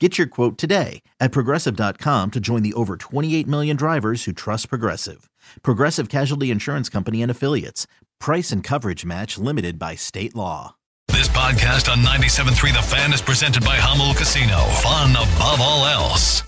[0.00, 4.68] Get your quote today at progressive.com to join the over 28 million drivers who trust
[4.68, 5.30] Progressive.
[5.62, 7.86] Progressive Casualty Insurance Company and Affiliates.
[8.18, 10.74] Price and coverage match limited by state law.
[11.08, 14.58] This podcast on 97.3 The Fan is presented by Jamul Casino.
[14.82, 16.42] Fun above all else.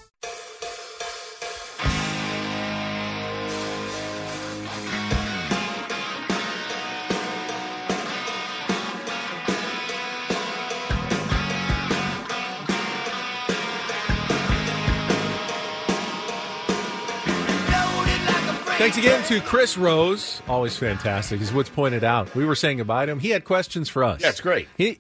[18.79, 20.43] Thanks again to Chris Rose.
[20.47, 21.41] Always fantastic.
[21.41, 22.35] Is what's pointed out.
[22.35, 23.19] We were saying goodbye to him.
[23.19, 24.21] He had questions for us.
[24.21, 24.69] Yeah, that's great.
[24.77, 24.99] He,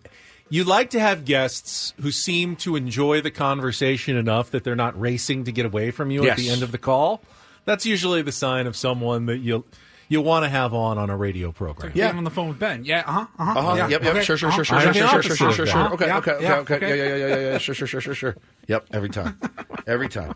[0.48, 4.98] you like to have guests who seem to enjoy the conversation enough that they're not
[4.98, 7.20] racing to get away from you at the end of the call.
[7.66, 9.66] That's usually the sign of someone that you'll
[10.08, 11.92] you want to have on on a radio program.
[11.94, 12.84] Yeah, I'm on the phone with Ben.
[12.84, 13.58] Yeah, uh huh, uh huh.
[13.58, 13.74] Uh-huh.
[13.76, 14.14] Yeah, yep, yep.
[14.14, 14.62] okay, Sure, sure, uh-huh.
[14.62, 15.92] sure, sure, sure, sure, sure, sure, sure.
[15.92, 16.74] Okay, okay, okay, okay.
[16.76, 16.88] okay.
[16.88, 17.58] Yeah, yeah, yeah, yeah, yeah.
[17.58, 18.36] Sure, sure, sure, sure, sure.
[18.68, 19.38] Yep, every time.
[19.86, 20.34] Every time.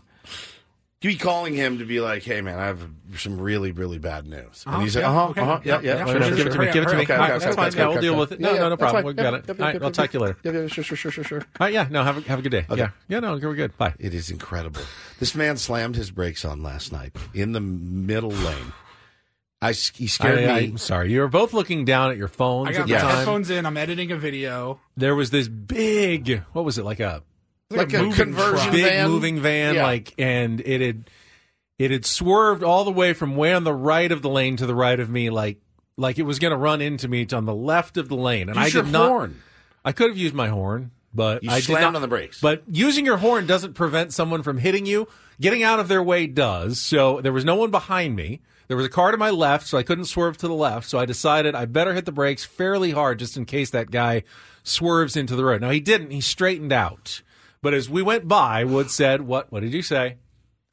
[1.01, 4.27] You be calling him to be like, "Hey, man, I have some really, really bad
[4.27, 6.19] news," and Uh-huh, he's like, "Uh huh, okay, uh huh, yeah, yeah, yeah, yeah, sure,
[6.19, 6.61] Give sure, it to sure.
[6.65, 6.71] me.
[6.71, 7.01] Give it to me.
[7.01, 7.67] Okay, All right, okay, that's okay, fine.
[7.69, 8.39] okay, Yeah, we'll deal with it.
[8.39, 9.05] No, yeah, no, no problem.
[9.05, 9.49] We got Yep, it.
[9.49, 10.37] All right, I'll talk to you later.
[10.43, 11.39] Yeah, yeah, sure, sure, sure, sure, sure.
[11.39, 12.65] All right, yeah, no, have a, have a good day.
[12.69, 12.81] Okay.
[12.81, 13.75] Yeah, yeah, no, we're good.
[13.79, 13.95] Bye.
[13.97, 14.81] It is incredible.
[15.19, 18.71] This man slammed his brakes on last night in the middle lane.
[19.59, 20.45] I he scared me.
[20.47, 20.67] I, me.
[20.67, 21.11] am sorry.
[21.11, 23.15] You were both looking down at your phones I got at my the time.
[23.17, 23.65] headphones in.
[23.65, 24.79] I'm editing a video.
[24.97, 27.21] There was this big, what was it, like a
[27.77, 29.09] like a moving conversion big van.
[29.09, 29.83] moving van, Yeah.
[29.83, 31.09] like, and it had
[31.79, 34.65] it had swerved all the way from way on the right of the lane to
[34.65, 35.59] the right of me, like
[35.97, 38.55] like it was going to run into me on the left of the lane, and
[38.57, 39.09] Use I your did not.
[39.09, 39.41] horn.
[39.83, 42.39] I could have used my horn, but You I did slammed not, on the brakes.
[42.39, 45.07] But using your horn doesn't prevent someone from hitting you.
[45.39, 46.79] Getting out of their way does.
[46.79, 48.41] So there was no one behind me.
[48.67, 50.87] There was a car to my left, so I couldn't swerve to the left.
[50.87, 54.23] So I decided I better hit the brakes fairly hard just in case that guy
[54.63, 55.61] swerves into the road.
[55.61, 56.11] Now he didn't.
[56.11, 57.21] He straightened out.
[57.61, 59.51] But as we went by, Wood said, "What?
[59.51, 60.15] What did you say?"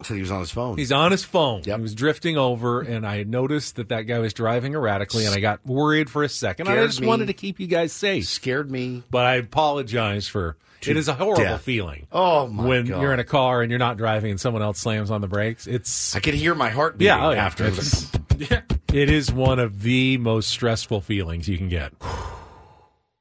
[0.04, 0.78] So he was on his phone.
[0.78, 1.62] He's on his phone.
[1.65, 1.76] Yep.
[1.78, 5.41] He was drifting over, and I noticed that that guy was driving erratically, and I
[5.41, 6.69] got worried for a second.
[6.69, 7.06] And I just me.
[7.09, 8.26] wanted to keep you guys safe.
[8.26, 9.03] scared me.
[9.10, 11.62] But I apologize for To it is a horrible death.
[11.62, 12.06] feeling.
[12.12, 13.03] Oh my when god!
[13.03, 15.66] you're in a car and you're not driving and someone else slams on the brakes.
[15.66, 17.44] It's I could hear my heart beating yeah, oh, yeah.
[17.44, 17.65] after.
[17.66, 18.60] It It's- Yeah.
[18.94, 21.93] it is one of the most stressful feelings you can get.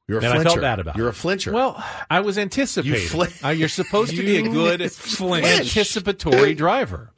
[0.07, 0.49] You're a And flincher.
[0.49, 1.11] I felt bad about You're it.
[1.11, 1.51] a flincher.
[1.51, 3.01] Well, I was anticipating.
[3.01, 5.45] You fli- Uh, you're supposed to be a good flinch.
[5.45, 7.11] anticipatory driver.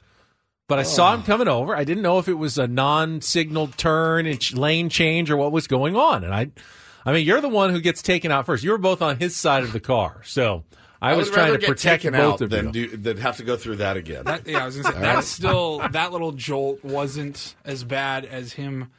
[0.68, 0.84] But I Oh.
[0.84, 1.74] saw him coming over.
[1.76, 5.66] I didn't know if it was a non-signaled turn, and lane change, or what was
[5.66, 6.24] going on.
[6.24, 6.50] And I,
[7.06, 8.62] I mean, you're the one who gets taken out first.
[8.64, 10.64] You were both on his side of the car, so
[11.02, 12.88] I, was trying to get protect taken both out of than you.
[12.88, 14.24] do than have to go through that again.
[14.26, 18.52] That, yeah, I was gonna say that's still that little jolt wasn't as bad as
[18.52, 18.90] him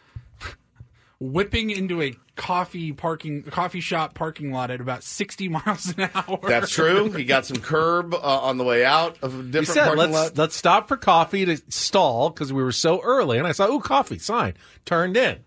[1.23, 6.39] whipping into a coffee parking coffee shop parking lot at about 60 miles an hour.
[6.41, 7.11] That's true.
[7.11, 9.97] He got some curb uh, on the way out of a He different said, parking
[9.99, 10.37] "Let's lot.
[10.37, 13.79] let's stop for coffee to stall because we were so early." And I saw, "Ooh,
[13.79, 14.55] coffee!" Sign
[14.85, 15.37] turned in.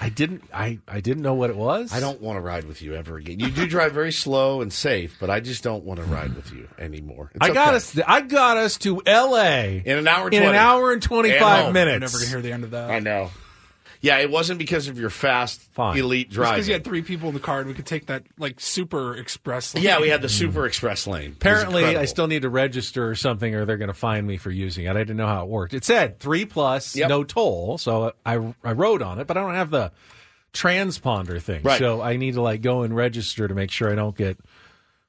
[0.00, 0.44] I didn't.
[0.52, 1.92] I I didn't know what it was.
[1.92, 3.38] I don't want to ride with you ever again.
[3.38, 6.52] You do drive very slow and safe, but I just don't want to ride with
[6.52, 7.30] you anymore.
[7.34, 7.76] It's I got okay.
[7.76, 7.98] us.
[8.06, 9.82] I got us to L.A.
[9.84, 10.26] in an hour.
[10.26, 10.48] And in 20.
[10.48, 11.74] an hour and twenty And five home.
[11.74, 12.00] We're minutes.
[12.12, 12.90] never gonna hear the end of that.
[12.90, 13.30] I know.
[14.02, 15.98] Yeah, it wasn't because of your fast, Fine.
[15.98, 18.24] elite Just because you had three people in the car, and we could take that
[18.38, 19.74] like super express.
[19.74, 19.84] Lane.
[19.84, 20.38] yeah, we had the mm.
[20.38, 21.32] super express lane.
[21.32, 24.50] Apparently, I still need to register or something, or they're going to fine me for
[24.50, 24.90] using it.
[24.90, 25.74] I didn't know how it worked.
[25.74, 27.08] It said three plus, Yep.
[27.08, 29.92] no toll, so I I rode on it, but I don't have the
[30.52, 31.62] transponder thing.
[31.62, 31.78] Right.
[31.78, 34.38] So I need to like go and register to make sure I don't get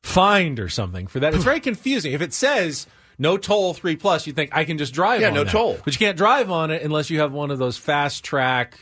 [0.04, 1.34] fined or something for that.
[1.34, 2.14] It's very confusing.
[2.14, 2.88] If it says
[3.22, 5.22] no toll three plus, you think I can just drive.
[5.22, 5.52] Yeah, no that.
[5.52, 5.78] toll.
[5.86, 8.74] but you can't drive on it unless you have one of those FasTrak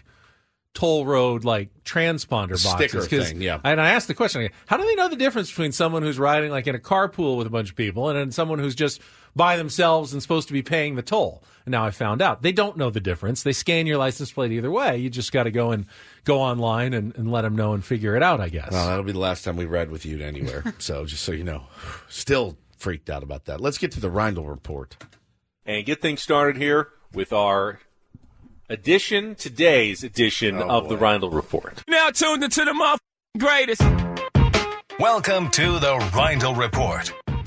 [0.74, 2.72] toll road like transponder boxes.
[2.72, 3.60] Sticker thing, yeah.
[3.66, 6.52] And I asked the question, how do they know the difference between someone who's riding
[6.52, 9.02] like in a carpool with a bunch of people and then someone who's just
[9.36, 11.44] by themselves and supposed to be paying the toll?
[11.66, 13.44] And now I found out they don't know the difference.
[13.44, 15.00] They scan your license plate either way.
[15.00, 15.86] You just got to go and
[16.24, 18.40] go online and, and let them know and figure it out.
[18.40, 18.72] I guess.
[18.72, 20.64] Well, that'll be the last time we ride with you anywhere.
[20.80, 21.64] so just so you know,
[22.08, 23.60] still freaked out about that.
[23.62, 24.98] Let's get to the Reindl report.
[25.66, 27.80] and get things started here with our
[28.70, 31.02] edition, today's edition Oh, of the boy.
[31.06, 31.84] Reindl Report.
[31.88, 33.00] Now tuned into the mother
[33.38, 33.82] greatest.
[35.00, 37.14] Welcome to the Reindl Report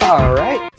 [0.00, 0.70] All right.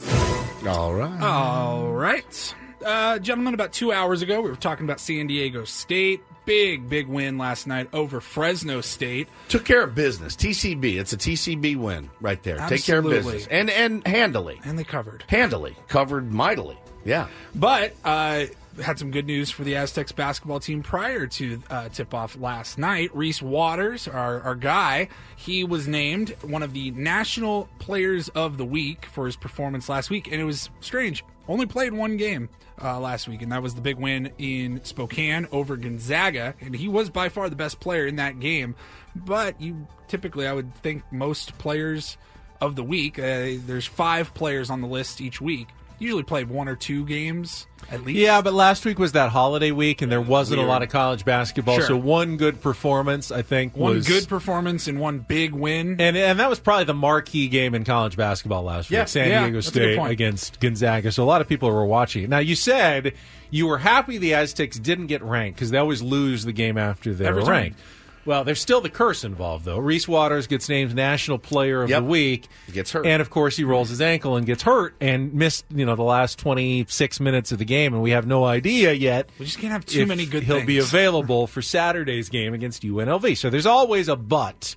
[0.67, 1.21] All right.
[1.21, 2.55] All right.
[2.85, 6.21] Uh, gentlemen, about two hours ago, we were talking about San Diego State.
[6.45, 9.29] Big, big win last night over Fresno State.
[9.47, 10.35] Took care of business.
[10.35, 10.99] TCB.
[10.99, 12.57] It's a TCB win right there.
[12.67, 13.47] Take care of business.
[13.47, 14.59] And and handily.
[14.63, 15.23] And they covered.
[15.27, 15.75] Handily.
[15.87, 16.77] Covered mightily.
[17.05, 17.27] Yeah.
[17.55, 18.45] But uh,
[18.81, 22.77] had some good news for the Aztecs basketball team prior to uh, tip off last
[22.77, 23.15] night.
[23.15, 28.65] Reese Waters, our, our guy, he was named one of the National Players of the
[28.65, 30.31] Week for his performance last week.
[30.31, 31.23] And it was strange.
[31.47, 32.49] Only played one game
[32.81, 36.55] uh, last week, and that was the big win in Spokane over Gonzaga.
[36.61, 38.75] And he was by far the best player in that game.
[39.15, 42.17] But you typically, I would think most players
[42.61, 45.67] of the week, uh, there's five players on the list each week.
[46.01, 48.17] Usually play one or two games at least.
[48.17, 51.23] Yeah, but last week was that holiday week, and there wasn't a lot of college
[51.25, 51.75] basketball.
[51.77, 51.85] Sure.
[51.87, 56.01] So one good performance, I think, one was good performance and one big win.
[56.01, 59.07] And and that was probably the marquee game in college basketball last Yeah, week.
[59.09, 61.11] San yeah, Diego that's a good State against Gonzaga.
[61.11, 62.29] So a lot of people were watching.
[62.29, 63.13] Now you said
[63.51, 67.13] you were happy the Aztecs didn't get ranked because they always lose the game after
[67.13, 67.79] they're ranked.
[68.25, 69.79] Well, there's still the curse involved, though.
[69.79, 72.01] Reese Waters gets named National Player of Yep.
[72.01, 72.47] the Week.
[72.67, 73.05] He gets hurt.
[73.05, 76.03] And, of course, he rolls his ankle and gets hurt and missed, you know, the
[76.03, 79.73] last 26 minutes of the game, and we have no idea yet we just can't
[79.73, 80.67] have too many good he'll things.
[80.67, 83.37] be available for Saturday's game against UNLV.
[83.37, 84.75] So there's always a but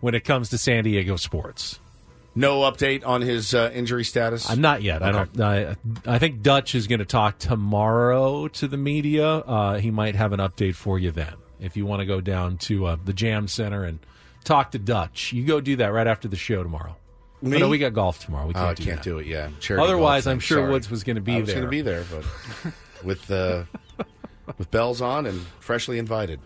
[0.00, 1.80] when it comes to San Diego sports.
[2.36, 4.50] No update on his uh, injury status.
[4.50, 5.02] I'm not yet.
[5.04, 5.40] I don't.
[5.40, 9.26] I, I think Dutch is going to talk tomorrow to the media.
[9.28, 11.34] Uh, he might have an update for you then.
[11.60, 13.98] If you want to go down to uh, the Jam Center and
[14.44, 16.96] talk to Dutch, you go do that right after the show tomorrow.
[17.42, 17.56] Me?
[17.56, 18.46] Oh, no, we got golf tomorrow.
[18.46, 19.26] We Oh, can't I do can't do it.
[19.26, 19.48] Yeah.
[19.60, 20.70] Charity Otherwise, golf I'm sure Sorry.
[20.72, 21.56] Woods was going to be I was there.
[21.56, 22.72] going to be there, but
[23.04, 23.64] with uh,
[24.58, 26.40] with bells on and freshly invited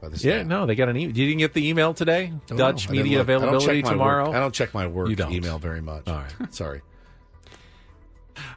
[0.00, 0.46] by the Yeah, staff.
[0.46, 1.16] no, they got an email.
[1.16, 2.32] You didn't get the email today?
[2.50, 3.18] Oh, Dutch I media.
[3.18, 4.26] I availability check tomorrow.
[4.28, 4.36] Work.
[4.36, 6.06] I don't check my work email very much.
[6.08, 6.32] All right.
[6.54, 6.82] Sorry.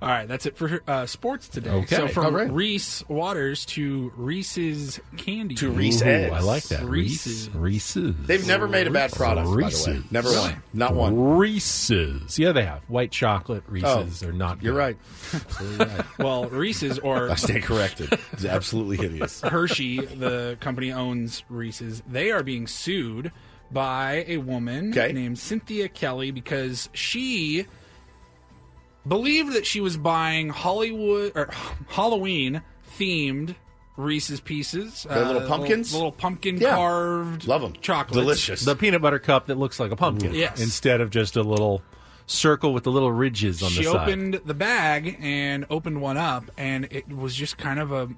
[0.01, 1.69] All right, that's it for uh, sports today.
[1.69, 1.95] Okay.
[1.95, 2.51] So from All right.
[2.51, 5.56] Reese Waters to Reese's Candy.
[5.56, 6.01] To Reese's.
[6.01, 6.33] Ooh, eggs.
[6.33, 6.83] I like that.
[6.83, 7.50] Reese's.
[7.54, 8.16] Reese's.
[8.25, 9.63] They've never made a bad product, by the way.
[9.66, 10.12] Reese's.
[10.12, 10.63] Never one.
[10.74, 11.38] Not one.
[11.38, 12.38] Reese's.
[12.39, 12.81] Yeah, they have.
[12.89, 14.66] White chocolate Reese's Oh, are not good.
[14.66, 14.98] You're right.
[15.77, 16.19] Right.
[16.19, 18.18] Well, Reese's or I stand corrected.
[18.33, 19.42] It's absolutely hideous.
[19.42, 22.01] Hershey, the company owns Reese's.
[22.07, 23.31] They are being sued
[23.72, 25.12] by a woman Okay.
[25.12, 27.66] named Cynthia Kelly because she
[29.07, 31.50] believed that she was buying Hollywood or
[31.90, 32.62] Halloween
[32.98, 33.56] themed
[33.98, 35.06] Reese's Pieces.
[35.10, 35.91] The little uh, pumpkins?
[35.91, 36.75] the little pumpkin Yeah.
[36.75, 37.74] carved them.
[37.82, 38.65] Chocolate, Delicious.
[38.65, 40.32] The peanut butter cup that looks like a pumpkin.
[40.34, 40.38] Mm.
[40.38, 40.62] Yes.
[40.62, 41.82] Instead of just a little
[42.27, 43.91] circle with the little ridges on she the side.
[43.91, 48.10] She opened the bag and opened one up, and it was just kind of a.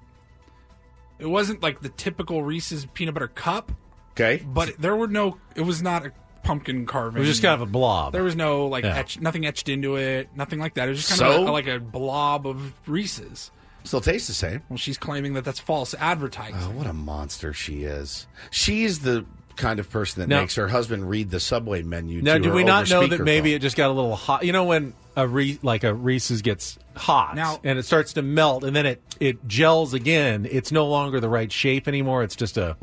[1.20, 3.72] It wasn't like the typical Reese's peanut butter cup,
[4.12, 4.44] Okay.
[4.46, 5.38] but there were no.
[5.56, 6.12] It was not a
[6.44, 7.18] pumpkin carving.
[7.18, 8.14] It was just kind of a blob.
[8.14, 8.96] There was no like Yeah.
[8.98, 10.88] etch, nothing etched into it, nothing like that.
[10.88, 11.42] It was just kind So?
[11.44, 13.52] of a, like a blob of Reese's.
[13.84, 14.64] Still tastes the same.
[14.70, 16.58] Well, she's claiming that that's false advertising.
[16.62, 18.28] Oh, what a monster she is.
[18.52, 19.26] She's the
[19.58, 22.22] kind of person that Now- makes her husband read the subway menu.
[22.22, 23.56] now, to do her we not over know that maybe speakerphone.
[23.56, 24.44] it just got a little hot?
[24.46, 28.22] You know when a Re- like a Reese's gets hot Now- and it starts to
[28.22, 30.48] melt and then it it gels again.
[30.50, 32.22] It's no longer the right shape anymore.
[32.24, 32.78] It's just a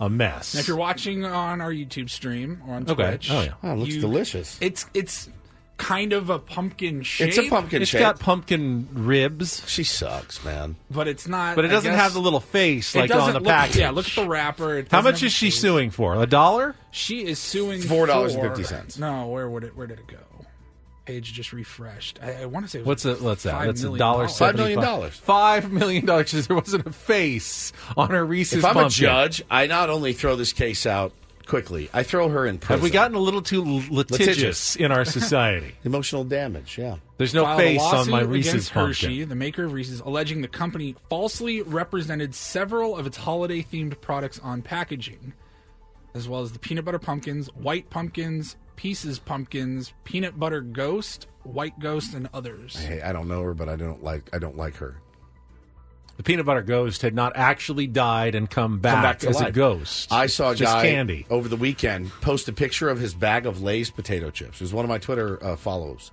[0.00, 0.54] a mess.
[0.54, 2.94] Now, if you're watching on our YouTube stream or on Okay.
[2.94, 3.52] Twitch, Oh, yeah.
[3.62, 4.58] Oh, it looks you- delicious.
[4.60, 5.30] It's it's
[5.78, 7.28] kind of a pumpkin shape.
[7.28, 8.00] It's a pumpkin it's shape.
[8.00, 10.76] got pumpkin ribs, she sucks, man.
[10.90, 11.56] but it's not.
[11.56, 13.48] but it I doesn't guess- have the little face it like on doesn't the look-
[13.48, 13.76] package.
[13.78, 14.76] Yeah, look at the wrapper.
[14.78, 16.20] It How doesn't much have is she the- suing for?
[16.22, 16.74] A dollar?
[16.90, 18.94] She is suing $4.50.
[18.94, 19.76] for- No, where would it?
[19.76, 20.18] Where did it go?
[21.06, 22.18] Page just refreshed.
[22.22, 23.54] I, I want to say it was What's a, what's that?
[23.54, 24.36] $5 That's a million dollar dollars.
[24.38, 24.84] Five million seventy-five.
[25.00, 25.16] dollars.
[25.16, 28.90] Five million dollars because there wasn't a face on her Reese's If I'm a pumpkin.
[28.90, 31.12] judge, I not only throw this case out
[31.48, 32.74] quickly, I throw her in prison.
[32.78, 34.76] have we gotten a little too litigious, Litigious.
[34.76, 35.74] in our society?
[35.84, 36.78] emotional damage?
[36.78, 36.96] Yeah.
[37.16, 38.88] There's no filed face on my Reese's against pumpkin.
[39.10, 44.38] Hershey, the maker of Reese's, alleging the company falsely represented several of its holiday-themed products
[44.38, 45.32] on packaging,
[46.14, 51.78] as well as the peanut butter pumpkins, white pumpkins, pieces pumpkins, peanut butter ghost, white
[51.80, 52.76] ghost, and others.
[52.76, 54.96] Hey, I don't know her, but I don't like I don't like her.
[56.18, 59.52] The peanut butter ghost had not actually died and come back, Come back as a
[59.52, 60.12] ghost.
[60.12, 61.24] I saw a just guy candy.
[61.30, 64.56] over the weekend post a picture of his bag of Lay's potato chips.
[64.56, 66.10] It was one of my Twitter uh, follows.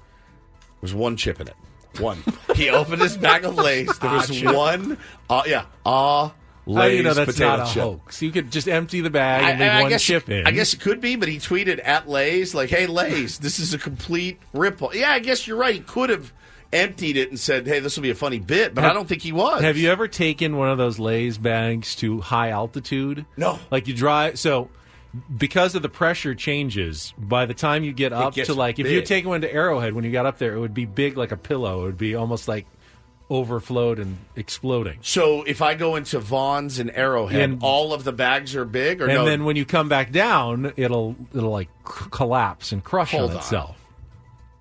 [0.80, 1.56] There's one chip in it.
[2.00, 2.22] One.
[2.56, 3.98] he opened his bag of Lay's.
[3.98, 4.98] There was Ah, one.
[5.30, 5.66] Uh, yeah.
[5.86, 6.28] Ah.
[6.28, 6.34] How
[6.72, 7.84] Lay's do you know that's potato not a chip.
[7.84, 8.22] hoax?
[8.22, 10.46] You could just empty the bag and leave I- I one guess, chip in.
[10.48, 13.74] I guess it could be, but he tweeted at Lay's like, "Hey Lay's, this is
[13.74, 15.74] a complete rip." Yeah, I guess you're right.
[15.76, 16.32] He could have
[16.76, 19.22] emptied it and said, "Hey, this will be a funny bit," but I don't think
[19.22, 19.62] he was.
[19.62, 23.26] Have you ever taken one of those Lay's bags to high altitude?
[23.38, 23.60] No.
[23.72, 24.70] Like you drive so
[25.38, 29.00] because of the pressure changes, by the time you get up to like if you
[29.00, 29.06] big.
[29.06, 31.38] take one to Arrowhead when you got up there, it would be big like a
[31.38, 31.84] pillow.
[31.84, 32.66] It would be almost like
[33.30, 35.00] overflowed and exploding.
[35.02, 39.02] So if I go into Vons and Arrowhead, And- all of the bags are big,
[39.02, 39.26] or and no?
[39.26, 43.38] then when you come back down, it'll it'll like c- collapse and crush Hold on.
[43.38, 43.78] itself.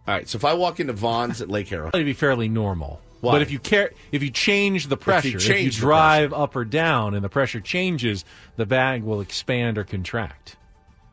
[0.06, 0.28] All right.
[0.28, 3.00] So if I walk into Vons at Lake Arrowhead, It'd be fairly normal.
[3.20, 3.32] Why?
[3.32, 6.54] But if you care, if you change the pressure, if you, change the drive up
[6.54, 8.23] or down, and the pressure changes,
[8.56, 10.56] the bag will expand or contract.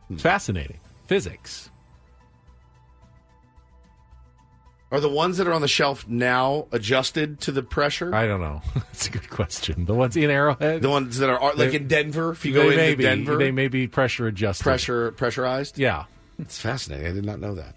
[0.08, 0.16] Hmm.
[0.16, 1.70] It's fascinating physics.
[4.92, 8.14] are the ones that are on the shelf now adjusted to the pressure?
[8.14, 8.62] I don't know.
[8.76, 9.86] That's a good question.
[9.86, 12.70] The ones in Arrowhead, The ones that are like They- in Denver, if you go
[12.70, 14.64] into be, Denver, they may be pressure adjusted.
[14.64, 15.80] pressure pressurized.
[15.80, 16.06] Yeah.
[16.40, 17.08] It's fascinating.
[17.08, 17.76] I did not know that.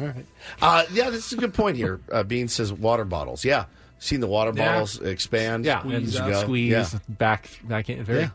[0.00, 0.26] All right.
[0.60, 2.00] Uh, yeah, this is a good point here.
[2.10, 3.44] Uh, Bean says water bottles.
[3.44, 3.66] Yeah.
[3.98, 4.72] Seen the water Yeah.
[4.72, 5.64] bottles expand.
[5.64, 6.30] Yeah, Squeeze and as you out.
[6.30, 6.40] go.
[6.42, 6.98] squeeze Yeah.
[7.08, 7.48] back.
[7.64, 8.02] Back in.
[8.04, 8.20] Very.
[8.22, 8.30] Yeah.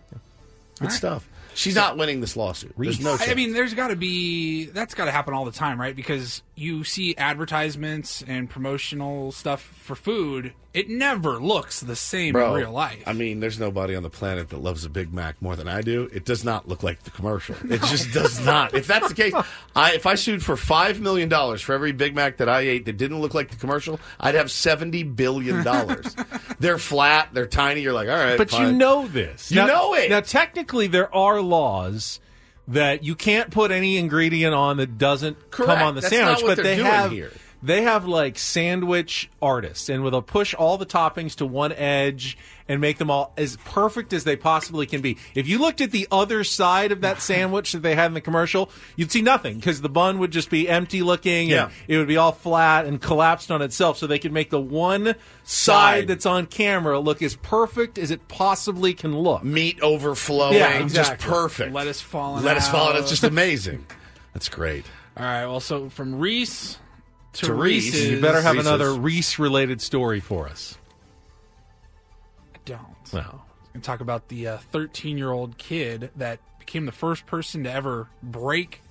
[0.80, 1.28] Good stuff.
[1.56, 2.74] She's not winning this lawsuit.
[2.78, 3.36] There's no I- I chance.
[3.36, 5.96] mean, there's got to be that's got to happen all the time, right?
[5.96, 10.54] Because you see advertisements and promotional stuff for food.
[10.74, 13.04] It never looks the same Bro, in real life.
[13.06, 15.82] I mean, there's nobody on the planet that loves a Big Mac more than I
[15.82, 16.10] do.
[16.12, 17.56] It does not look like the commercial.
[17.70, 18.74] It just does not.
[18.74, 19.34] If that's the case,
[19.76, 22.86] I, if I sued for five million dollars for every Big Mac that I ate
[22.86, 26.16] that didn't look like the commercial, I'd have seventy billion dollars.
[26.60, 27.82] they're flat, they're tiny.
[27.82, 29.52] You're like, all right, But you know this.
[29.52, 30.10] You Now- know it.
[30.10, 32.20] Now, technically, there are laws
[32.70, 35.72] that you can't put any ingredient on that doesn't Correct.
[35.72, 36.44] come on the That's sandwich.
[36.46, 37.32] but they have here.
[37.64, 42.38] They have like sandwich artists, and they'll push all the toppings to one edge
[42.70, 45.18] and make them all as perfect as they possibly can be.
[45.34, 48.22] If you looked at the other side of that sandwich that they had in the
[48.22, 51.66] commercial, you'd see nothing because the bun would just be empty looking, Yeah.
[51.66, 53.98] and it would be all flat and collapsed on itself.
[53.98, 56.08] So they could make the one side, Side.
[56.10, 59.44] that's on camera look as perfect as it possibly can look.
[59.44, 61.30] meat overflowing, Yeah, just exactly.
[61.30, 61.74] perfect.
[61.74, 62.44] lettuce falling.
[62.44, 62.92] Let us follow.
[62.92, 63.00] out.
[63.00, 63.86] It's just amazing.
[64.34, 64.86] That's great.
[65.16, 65.46] all right.
[65.46, 66.78] Well, so from Reese
[67.38, 67.86] to, To Reese.
[67.86, 68.68] Reese's, You better have Reese's.
[68.68, 70.78] another Reese related story for us.
[72.54, 73.14] I don't.
[73.14, 73.42] No.
[73.74, 77.72] and talk about the uh, 13 year old kid that became the first person to
[77.72, 78.82] ever break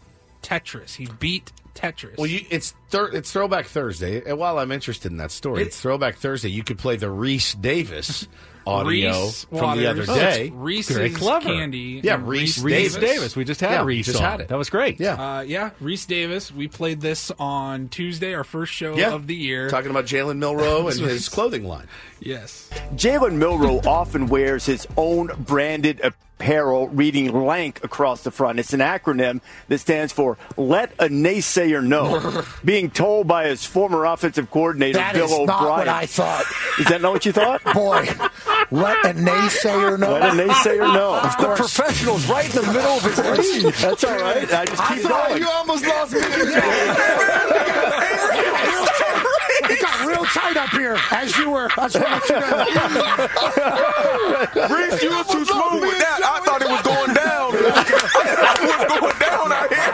[0.42, 0.94] Tetris.
[0.96, 2.16] He beat Tetris.
[2.16, 4.22] Well, you, it's thir- it's Throwback Thursday.
[4.24, 6.48] And while I'm interested in that story, It- it's Throwback Thursday.
[6.48, 8.26] You could play the Rece Davis
[8.66, 10.50] audio Reese from the other Waters, day.
[10.54, 11.46] Reese's Very clever.
[11.48, 12.00] candy.
[12.02, 12.94] Yeah, Reese Rece Davis.
[12.96, 13.36] Davis.
[13.36, 14.30] We just had Yeah, Reese just on.
[14.30, 14.48] had it.
[14.48, 14.98] That was great.
[15.00, 15.14] Yeah.
[15.38, 16.52] Uh, yeah, Rece Davis.
[16.52, 19.12] We played this on Tuesday, our first show yeah.
[19.12, 19.68] of the year.
[19.70, 21.86] Talking about Jalen Milroe and his clothing line.
[22.20, 22.68] yes.
[22.94, 28.58] Jalen Milroe often wears his own branded apparel reading LANK across the front.
[28.58, 32.42] It's an acronym that stands for Let a Naysayer Know.
[32.64, 35.46] Being told by his former offensive coordinator, That Bill is O'Brien.
[35.46, 36.44] not what I thought.
[36.78, 37.62] Is that not what you thought?
[37.74, 38.06] Boy,
[38.70, 40.12] let a naysayer know.
[40.12, 41.16] Let a naysayer know.
[41.16, 41.58] Of The course.
[41.74, 43.80] professional's right in the middle of his.
[43.82, 44.52] That's all right.
[44.52, 45.42] I just I keep thought going.
[45.42, 46.20] you almost lost me.
[50.26, 51.68] It tight up here as you were.
[51.78, 52.74] I just want to let you
[54.64, 54.76] know.
[54.76, 56.20] Reese, you was too smooth with that.
[56.24, 57.54] I thought it was going down.
[57.54, 57.62] it
[58.66, 59.86] was going down out here.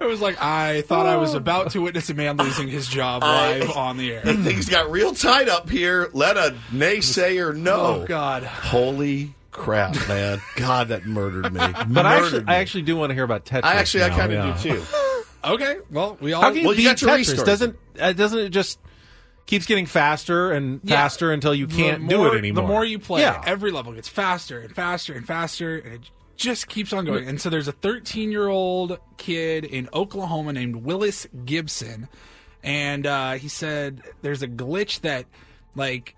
[0.00, 1.38] It was like I thought I was oh.
[1.38, 4.22] about to witness a man losing his job live on the air.
[4.22, 6.10] Things got real tight up here.
[6.12, 8.02] Let a naysayer oh, know.
[8.02, 8.42] Oh God.
[8.44, 10.42] Holy crap, man!
[10.56, 11.60] God, that murdered me.
[11.88, 12.46] But I actually, me.
[12.48, 13.64] I actually do want to hear about Tetris.
[13.64, 14.62] I actually, I kind of yeah.
[14.62, 14.84] do too.
[15.44, 15.76] Okay.
[15.90, 16.42] Well, we all.
[16.42, 17.44] How can you Well, you beat your Tetris?
[17.44, 18.78] Doesn't uh, doesn't it just
[19.46, 20.96] keeps getting faster and Yeah.
[20.96, 22.62] faster until you can't more- do it anymore?
[22.62, 23.42] The more you play, yeah.
[23.46, 27.28] every level gets faster and faster and faster, and it, just keeps on going.
[27.28, 32.08] And so there's a 13 year old kid in Oklahoma named Willis Gibson,
[32.62, 35.26] and uh, he said there's a glitch that
[35.76, 36.16] like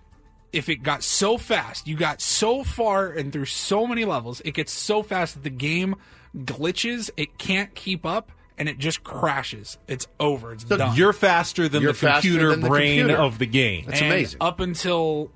[0.53, 4.53] if it got so fast, you got so far and through so many levels, it
[4.55, 5.95] gets so fast that the game
[6.35, 8.31] glitches, it can't keep up.
[8.57, 9.77] And it just crashes.
[9.87, 10.53] It's over.
[10.53, 10.95] It's So done.
[10.95, 13.21] you're faster than You're the faster computer than the brain computer.
[13.21, 13.85] of the game.
[13.85, 14.37] That's And amazing.
[14.41, 15.29] Up until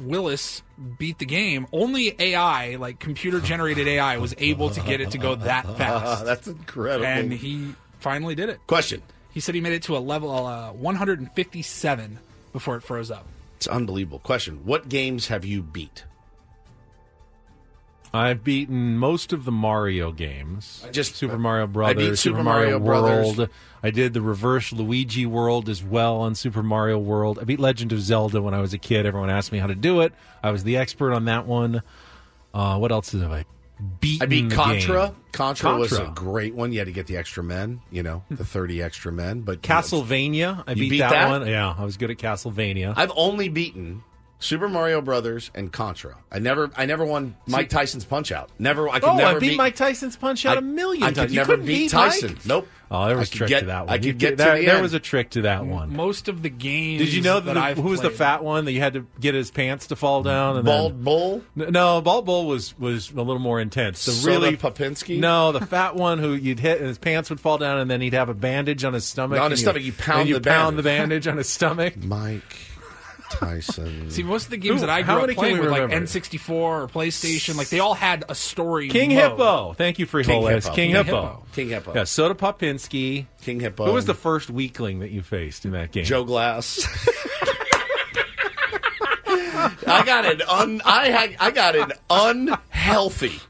[0.00, 0.62] Willis
[0.98, 5.18] beat the game, only AI, like computer generated AI, was able to get it to
[5.18, 6.24] go that fast.
[6.24, 7.04] That's incredible.
[7.06, 8.60] And he finally did it.
[8.68, 9.02] Question.
[9.32, 12.18] He said he made it to a level uh, 157
[12.52, 13.26] before it froze up.
[13.56, 14.20] It's unbelievable.
[14.20, 14.60] Question.
[14.64, 16.04] What games have you beat?
[18.12, 20.86] I've beaten most of the Mario games.
[20.92, 23.36] Just Super Mario I Brothers, beat Super Super Mario, Mario Brothers.
[23.36, 23.50] World.
[23.82, 27.38] I did the reverse Luigi World as well on Super Mario World.
[27.38, 29.06] I beat Legend of Zelda when I was a kid.
[29.06, 30.12] Everyone asked me how to do it.
[30.42, 31.82] I was the expert on that one.
[32.54, 33.44] Uh, what else have I
[34.00, 34.22] beaten?
[34.22, 35.14] I beat the Contra.
[35.32, 35.76] Contra.
[35.76, 36.72] was a great one.
[36.72, 39.42] You had to get the extra men, you know, the 30 extra men.
[39.42, 40.64] But Castlevania.
[40.66, 41.28] I beat, beat that, that?
[41.28, 41.46] one.
[41.46, 42.94] Yeah, I was good at Castlevania.
[42.96, 44.02] I've only beaten
[44.40, 46.16] Super Mario Brothers and Contra.
[46.30, 48.50] I never, I never won Mike Tyson's Punch Out.
[48.58, 51.08] Never, I could oh, never I beat, Mike Tyson's Punch Out I- a million I
[51.08, 51.32] could times.
[51.32, 52.34] You never couldn't beat beat Tyson.
[52.34, 52.46] Mike?
[52.46, 52.68] Nope.
[52.90, 53.90] Oh, there was could trick get- to that one.
[53.90, 54.82] I You could get to there, the there end.
[54.82, 55.94] was a trick to that one.
[55.94, 57.02] Most of the games.
[57.04, 59.06] Did you know that that I've who was the fat one that you had to
[59.20, 60.56] get his pants to fall down?
[60.56, 61.42] And Bald then, Bull.
[61.58, 64.04] N- No, Bald Bull was was a little more intense.
[64.06, 65.18] The Soda really Popinski?
[65.18, 68.00] No, the fat one who you'd hit and his pants would fall down, and then
[68.00, 69.38] he'd have a bandage on his stomach.
[69.38, 71.24] On and his stomach, you pound and you the pound the bandage.
[71.24, 71.96] bandage on his stomach.
[72.04, 72.42] Mike
[73.30, 74.10] Tyson.
[74.10, 75.60] See, most of the games Who- that I how grew many up can playing we
[75.60, 76.06] with, like remember?
[76.06, 78.88] N64 or PlayStation, like they all had a story.
[78.88, 79.18] King mode.
[79.32, 79.72] Hippo.
[79.74, 80.60] Thank you for King King Hippo.
[80.68, 81.22] King King Hippo.
[81.22, 81.46] Hippo.
[81.54, 81.94] King Hippo.
[81.94, 83.26] Yeah, Soda Popinski.
[83.42, 83.86] King Hippo.
[83.86, 86.04] Who was the first weakling that you faced in that game?
[86.04, 86.86] Joe Glass.
[89.86, 93.40] I got an un I had I got an unhealthy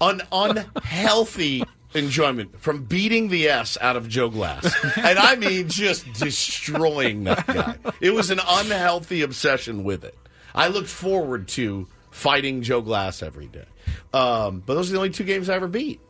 [0.00, 4.64] an unhealthy enjoyment from beating the S out of Joe Glass.
[4.96, 7.76] And I mean just destroying that guy.
[8.00, 10.16] It was an unhealthy obsession with it.
[10.54, 13.64] I looked forward to fighting Joe Glass every day.
[14.12, 16.00] Um, but those are the only two games I ever beat.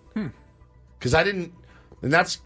[0.98, 1.52] Because I didn't
[2.02, 2.40] and that's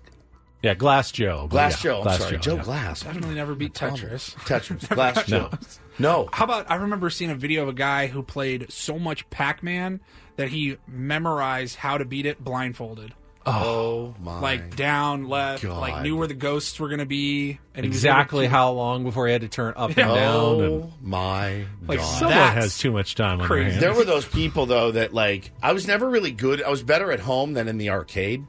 [0.62, 1.46] Yeah, Glass Joe.
[1.48, 1.96] Glass Yeah, Joe.
[1.98, 2.62] I'm Glass sorry, Joe, yeah.
[2.62, 3.00] Glass.
[3.02, 4.34] Definitely never beat Tetris.
[4.36, 4.88] Tetris.
[4.94, 5.50] Glass Joe.
[5.98, 6.28] No.
[6.32, 10.00] How about I remember seeing a video of a guy who played so much Pac-Man
[10.36, 13.12] that he memorized how to beat it blindfolded.
[13.46, 14.40] Oh, oh my!
[14.40, 15.78] Like down, left, God.
[15.80, 18.50] like knew where the ghosts were going to be, and he was able Exactly to-
[18.50, 20.14] how long before he had to turn up and Yeah.
[20.14, 20.14] down?
[20.36, 22.04] Oh And my Like, god!
[22.18, 23.70] someone That's has too much time on their crazy.
[23.70, 23.80] hands.
[23.80, 26.62] There were those people though that like I was never really good.
[26.62, 28.44] I was better at home than in the arcade,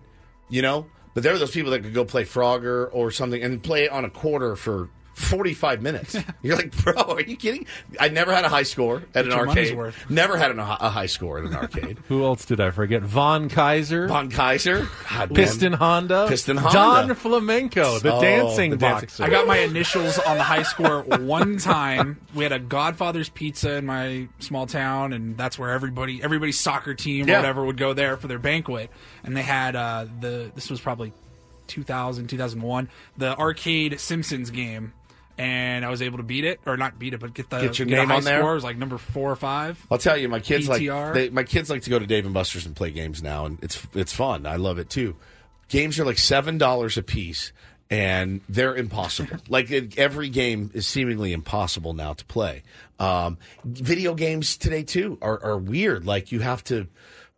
[0.50, 0.88] you know.
[1.14, 3.92] But there were those people that could go play Frogger or something and play it
[3.92, 4.90] on a quarter for.
[5.20, 6.16] 45 minutes.
[6.42, 7.66] You're like, bro, are you kidding?
[8.00, 9.76] I never had a high score at an arcade.
[9.76, 10.10] worth.
[10.10, 11.98] Never had an, a high score at an arcade.
[12.08, 13.04] Who else did I forget?
[13.04, 15.36] Von Kaiser, Von Kaiser, God, man.
[15.36, 16.74] Piston Honda, Piston Honda.
[17.08, 19.24] Don Flamenco, the Oh, dancing the dancing- boxer.
[19.26, 22.20] I got my initials on the high score one time.
[22.34, 26.94] We had a Godfather's Pizza in my small town, and that's where everybody, everybody's soccer
[26.96, 27.38] team or Yeah.
[27.40, 28.90] whatever would go there for their banquet.
[29.24, 31.12] And they had uh, the this was probably
[31.68, 34.94] 2000, 2001, the arcade Simpsons game.
[35.40, 37.80] And I was able to beat it, or not beat it, but get the Get
[37.80, 38.40] your a name high on there?
[38.40, 38.52] Score.
[38.52, 39.84] It was like number four or five.
[39.90, 41.06] I'll tell you, my kids PTR.
[41.06, 43.46] like they, my kids like to go to Dave and Buster's and play games now,
[43.46, 44.46] and it's it's fun.
[44.46, 45.16] I love it too.
[45.70, 47.54] Games are like seven dollars a piece,
[47.90, 49.38] and they're impossible.
[49.48, 52.64] like every game is seemingly impossible now to play.
[53.00, 56.06] Um, video games today too are, are weird.
[56.06, 56.88] Like you have to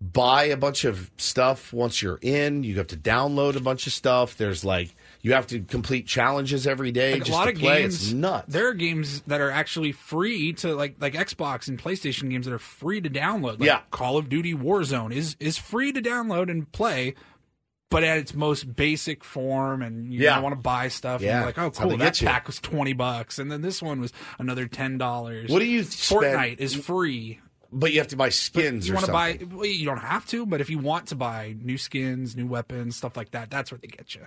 [0.02, 2.64] buy a bunch of stuff once you're in.
[2.64, 4.36] You have to download a bunch of stuff.
[4.38, 7.82] There's like you have to complete challenges every day Like just a lot of play.
[7.82, 8.52] games, it's nuts.
[8.54, 12.54] There are games that are actually free to like like Xbox and PlayStation games that
[12.54, 13.60] are free to download.
[13.60, 13.82] Like Yeah.
[13.92, 17.14] Call of Duty Warzone is is free to download and play,
[17.90, 19.82] but at its most basic form.
[19.82, 20.40] And you Yeah.
[20.40, 21.22] want to buy stuff.
[21.22, 21.30] Yeah.
[21.30, 24.12] And you're like, oh, cool, that pack was twenty bucks, and then this one was
[24.40, 25.50] another ten dollars.
[25.50, 27.40] What do you spend- Fortnite is free.
[27.74, 29.40] but you have to buy skins You want to buy?
[29.50, 32.98] Well, you don't have to, but if you want to buy new skins, new weapons,
[32.98, 34.26] stuff like that, that's where they get you.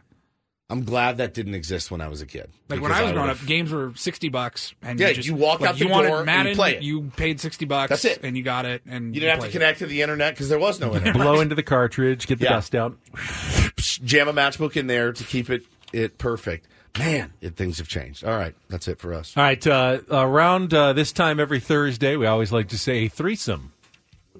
[0.70, 2.50] I'm glad that didn't exist when I was a kid.
[2.70, 5.34] Like when I was growing up, games were sixty bucks, and Yeah, you, just, you
[5.34, 6.82] walk like, out the you wanted door and you Madden, play it.
[6.82, 7.90] You paid sixty bucks.
[7.90, 8.20] That's it.
[8.24, 8.82] and you got it.
[8.86, 11.14] And You didn't have to played connect to the internet because there was no internet.
[11.14, 12.50] Blow into the cartridge, get the Yeah.
[12.54, 12.96] dust out.
[13.76, 16.66] Jam a matchbook in there to keep it it perfect.
[16.98, 18.24] Man, it, things have changed.
[18.24, 19.36] All right, that's it for us.
[19.36, 23.08] All right, uh, around uh, this time every Thursday, we always like to say a
[23.08, 23.72] threesome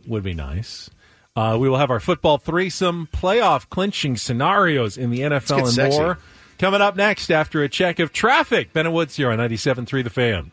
[0.06, 0.88] would be nice.
[1.36, 5.98] Uh, we will have our football threesome playoff clinching scenarios in the NFL and sexy.
[5.98, 6.18] more.
[6.60, 8.72] Coming up next after a check of traffic.
[8.72, 10.52] Ben and Woods here on 97.3 The Fan.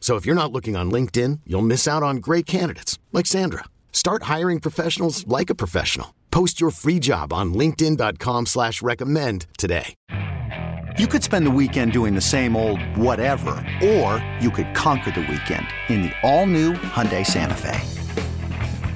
[0.00, 3.64] So if you're not looking on LinkedIn, you'll miss out on great candidates like Sandra.
[3.92, 6.14] Start hiring professionals like a professional.
[6.30, 9.94] Post your free job on LinkedIn.com slash recommend today.
[10.98, 15.20] You could spend the weekend doing the same old whatever, or you could conquer the
[15.20, 17.80] weekend in the all-new Hyundai Santa Fe.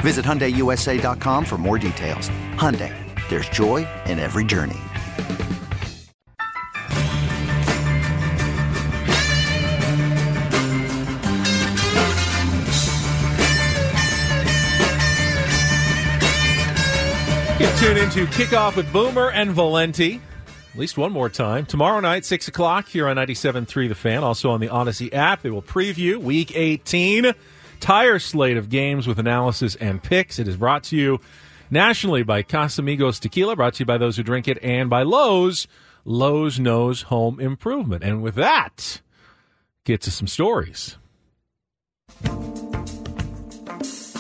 [0.01, 2.29] Visit HyundaiUSA.com for more details.
[2.55, 2.93] Hyundai,
[3.29, 4.81] there's joy in every journey.
[17.63, 20.21] You tune into Kickoff with Boomer and Valenti.
[20.73, 21.65] At least one more time.
[21.65, 24.25] Tomorrow night, 6 o'clock, here on 97.3 The Fan.
[24.25, 25.43] Also on the Audacy app.
[25.43, 27.33] They will preview Week 18.
[27.79, 30.41] Tire slate of games with analysis and picks.
[30.41, 31.21] It is brought to you
[31.71, 35.69] nationally by Casamigos Tequila, brought to you by those who drink it, and by Lowe's.
[36.05, 38.03] Lowe's knows home improvement.
[38.03, 39.03] And with that,
[39.85, 40.99] get to some stories.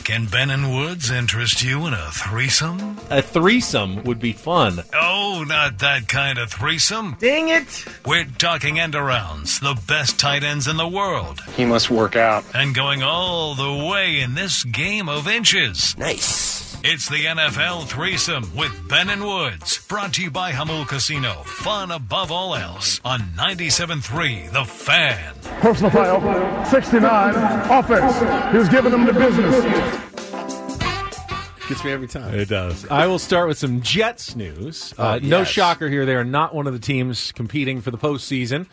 [0.05, 2.99] Can Ben and Woods interest you in a threesome?
[3.09, 4.83] A threesome would be fun.
[4.93, 7.17] Oh, not that kind of threesome.
[7.21, 7.85] Dang it!
[8.05, 11.41] We're talking end arounds, the best tight ends in the world.
[11.57, 12.45] He must work out.
[12.53, 15.97] And going all the way in this game of inches.
[15.97, 16.62] Nice.
[16.85, 21.35] It's the NFL threesome with Ben and Woods, brought to you by Jamul Casino.
[21.45, 25.35] Fun above all else on 97.3 The Fan.
[25.61, 27.35] Personal foul, 69,
[27.71, 28.53] offense.
[28.53, 29.63] He was giving them the business.
[31.69, 32.35] Gets me every time.
[32.35, 32.85] It does.
[32.89, 34.93] I will start with some Jets news.
[34.99, 36.05] Uh, Oh, No shocker here.
[36.05, 38.67] They are not one of the teams competing for the postseason.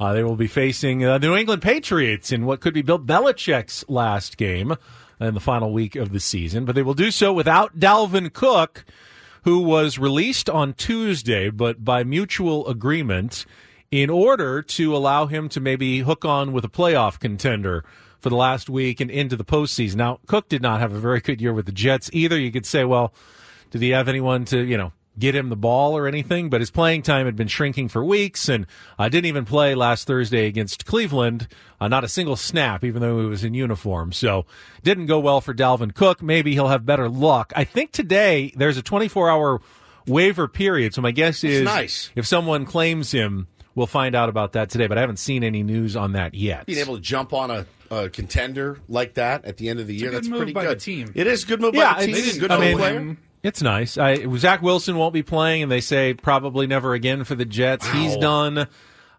[0.00, 2.98] Uh, they will be facing uh, the New England Patriots in what could be Bill
[2.98, 4.76] Belichick's last game
[5.20, 6.64] in the final week of the season.
[6.64, 8.84] But they will do so without Dalvin Cook,
[9.44, 13.46] who was released on Tuesday, but by mutual agreement,
[13.90, 17.84] in order to allow him to maybe hook on with a playoff contender
[18.20, 19.96] for the last week and into the postseason.
[19.96, 22.38] Now, Cook did not have a very good year with the Jets either.
[22.38, 23.12] You could say, well,
[23.70, 26.50] did he have anyone to, you know, get him the ball or anything?
[26.50, 28.66] But his playing time had been shrinking for weeks and
[28.98, 31.46] uh, didn't even play last Thursday against Cleveland.
[31.80, 34.12] Uh, not a single snap, even though he was in uniform.
[34.12, 34.46] So
[34.82, 36.22] didn't go well for Dalvin Cook.
[36.22, 37.52] Maybe he'll have better luck.
[37.54, 39.60] I think today there's a 24 hour
[40.06, 40.94] waiver period.
[40.94, 42.10] So my guess is nice.
[42.16, 44.86] if someone claims him, we'll find out about that today.
[44.86, 46.66] But I haven't seen any news on that yet.
[46.66, 49.94] Being able to jump on a, a contender like that at the end of the
[49.94, 50.80] It's year, that's pretty good.
[50.80, 51.12] team.
[51.14, 52.14] It is good move yeah, by the team.
[52.16, 53.16] it's- Good I for mean, player.
[53.42, 53.96] It's nice.
[53.96, 57.86] I, Zach Wilson won't be playing, and they say probably never again for the Jets.
[57.88, 58.68] He's done.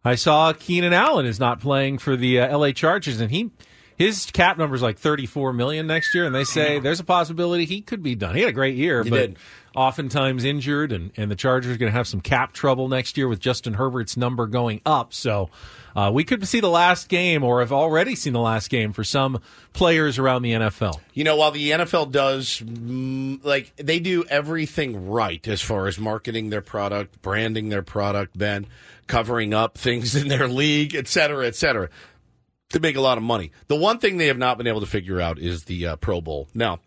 [0.04, 2.74] I saw Keenan Allen is not playing for the uh, L.A.
[2.74, 3.52] Chargers, and he
[3.98, 7.04] his cap number is like thirty four million next year, and they say there's a
[7.04, 8.36] possibility he could be done.
[8.36, 9.38] He had a great year, He but did.
[9.76, 13.28] oftentimes injured, and and the Chargers are going to have some cap trouble next year
[13.28, 15.14] with Justin Herbert's number going up.
[15.14, 15.50] So.
[15.94, 19.04] Uh, we could see the last game, or have already seen the last game for
[19.04, 19.42] some
[19.74, 20.98] players around the NFL.
[21.14, 26.00] You know, while the NFL does, mm, like, they do everything right as far as
[26.00, 28.68] marketing their product, branding their product, Ben,
[29.08, 31.90] covering up things in their league, et cetera, et cetera.
[32.72, 33.52] They make a lot of money.
[33.68, 36.22] The one thing they have not been able to figure out is the uh, Pro
[36.22, 36.48] Bowl.
[36.54, 36.80] Now,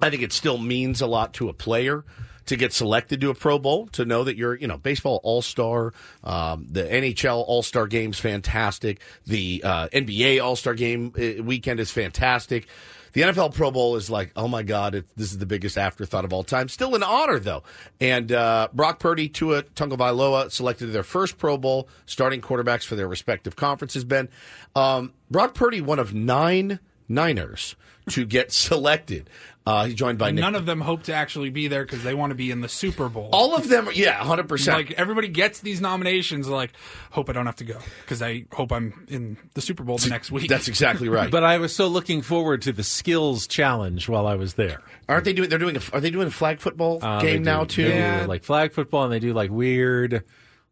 [0.00, 2.04] I think it still means a lot to a player
[2.46, 5.42] to get selected to a Pro Bowl, to know that you're, you know, baseball All
[5.42, 5.92] Star,
[6.24, 11.78] um, the NHL All Star game's fantastic, the uh, NBA All Star game uh, weekend
[11.80, 12.66] is fantastic.
[13.12, 16.24] The NFL Pro Bowl is like, oh my God, it, this is the biggest afterthought
[16.24, 16.68] of all time.
[16.68, 17.62] Still an honor, though.
[18.00, 23.08] And uh, Brock Purdy, Tua Tagovailoa selected their first Pro Bowl, starting quarterbacks for their
[23.08, 24.28] respective conferences, Ben.
[24.74, 27.74] Um, Brock Purdy, one of nine Niners
[28.10, 29.28] to get selected.
[29.66, 30.42] Uh, he's joined by And Nick.
[30.42, 32.68] none of them hope to actually be there because they want to be in the
[32.68, 33.28] Super Bowl.
[33.32, 34.76] All of them, yeah, hundred percent.
[34.78, 36.48] Like everybody gets these nominations.
[36.48, 36.72] Like,
[37.10, 40.08] hope I don't have to go because I hope I'm in the Super Bowl the
[40.08, 40.48] next week.
[40.48, 41.30] That's exactly right.
[41.30, 44.80] But I was so looking forward to the skills challenge while I was there.
[45.10, 45.50] Aren't they doing?
[45.50, 45.76] They're doing.
[45.76, 47.84] A, are they doing a flag football Uh, they game do- now too?
[47.84, 50.24] they do, like flag football, and they do like weird,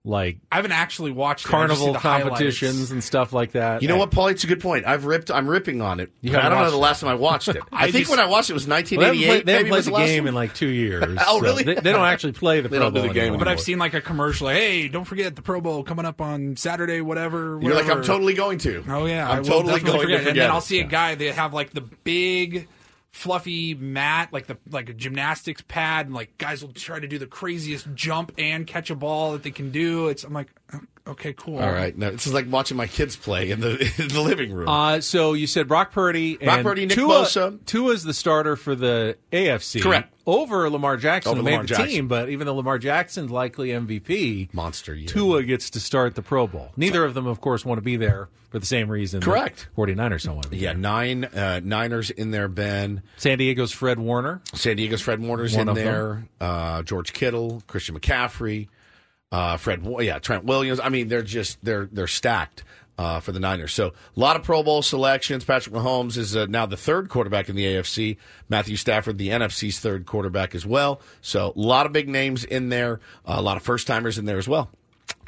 [0.08, 1.54] like I haven't actually watched it.
[1.54, 2.28] I just see carnival the highlights.
[2.30, 3.82] competitions and stuff like that.
[3.82, 4.28] You know what, Paul?
[4.28, 4.86] It's a good point.
[4.86, 5.30] I've ripped.
[5.30, 6.10] I'm ripping on it.
[6.20, 6.80] You I don't know the it.
[6.80, 7.58] last time I watched it.
[7.72, 9.26] I, I think just- when I watched it was Well, they haven't 1988.
[9.28, 10.28] played, they haven't maybe played was the game one.
[10.28, 11.18] in like two years.
[11.26, 11.62] Oh, so really?
[11.64, 13.38] They, they don't actually play the They Pro don't do the game anymore.
[13.38, 14.46] But I've seen like a commercial.
[14.46, 17.00] Like, hey, don't forget the Pro Bowl coming up on Saturday.
[17.00, 17.58] Whatever.
[17.62, 18.84] You're like, I'm totally going to.
[18.88, 20.00] Oh yeah, I I'm will totally going forget.
[20.00, 20.28] to forget.
[20.28, 21.14] And then I'll see a guy.
[21.16, 22.66] They have like the big,
[23.10, 27.18] fluffy mat, like the like a gymnastics pad, and like guys will try to do
[27.18, 30.08] the craziest jump and catch a ball that they can do.
[30.08, 30.48] It's I'm like,
[31.08, 31.58] okay, cool.
[31.58, 34.52] All right, no, this is like watching my kids play in the in the living
[34.52, 34.68] room.
[34.68, 37.64] Uh, so you said Brock Purdy, Brock Purdy, Nick Tua, Bosa.
[37.66, 40.14] Tua's the starter for the AFC, Correct.
[40.26, 41.86] Over Lamar Jackson, Over who made Lamar the Jackson.
[41.88, 45.08] team, but even though Lamar Jackson's likely MVP, monster year.
[45.08, 46.70] Tua gets to start the Pro Bowl.
[46.76, 49.20] Neither of them, of course, want to be there for the same reason.
[49.20, 49.68] Correct.
[49.74, 50.78] The 49ers don't want to be yeah, there.
[50.78, 52.48] nine uh, Niners in there.
[52.48, 54.40] Ben San Diego's Fred Warner.
[54.54, 56.26] San Diego's Fred Warner's One in of there.
[56.40, 58.68] Uh, George Kittle, Christian McCaffrey,
[59.32, 59.86] uh, Fred.
[60.00, 60.80] Yeah, Trent Williams.
[60.80, 62.64] I mean, they're just they're they're stacked.
[63.00, 63.72] Uh, for the Niners.
[63.72, 65.44] So, a lot of Pro Bowl selections.
[65.44, 68.16] Patrick Mahomes is uh, now the third quarterback in the AFC.
[68.48, 71.00] Matthew Stafford, the NFC's third quarterback as well.
[71.20, 72.98] So, a lot of big names in there.
[73.24, 74.68] Uh, a lot of first timers in there as well.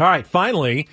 [0.01, 0.89] All right, finally,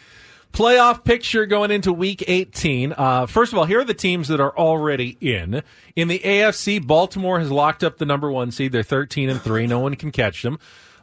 [0.53, 2.93] playoff picture going into week 18.
[2.95, 5.63] Uh, first of all, here are the teams that are already in.
[5.95, 8.71] In the AFC, Baltimore has locked up the number one seed.
[8.71, 9.65] They're 13 and 3.
[9.65, 10.59] No one can catch them.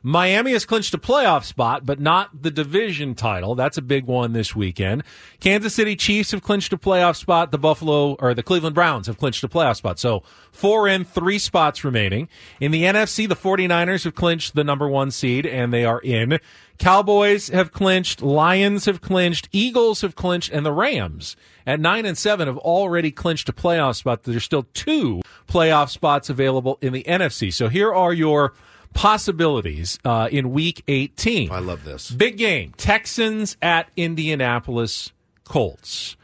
[0.06, 3.54] Miami has clinched a playoff spot, but not the division title.
[3.54, 5.02] That's a big one this weekend.
[5.40, 7.52] Kansas City Chiefs have clinched a playoff spot.
[7.52, 9.98] The Buffalo or the Cleveland Browns have clinched a playoff spot.
[9.98, 12.28] So four in, three spots remaining.
[12.60, 16.38] In the NFC, the 49ers have clinched the number one seed and they are in.
[16.76, 21.34] Cowboys have clinched, Lions have clinched, Eagles have clinched, and the Rams
[21.66, 24.24] at nine and seven have already clinched a playoff spot.
[24.24, 27.50] There's still two playoff spots available in the NFC.
[27.50, 28.52] So here are your
[28.94, 31.50] possibilities uh, in week 18.
[31.50, 32.10] I love this.
[32.10, 35.12] Big game Texans at Indianapolis
[35.44, 36.16] Colts.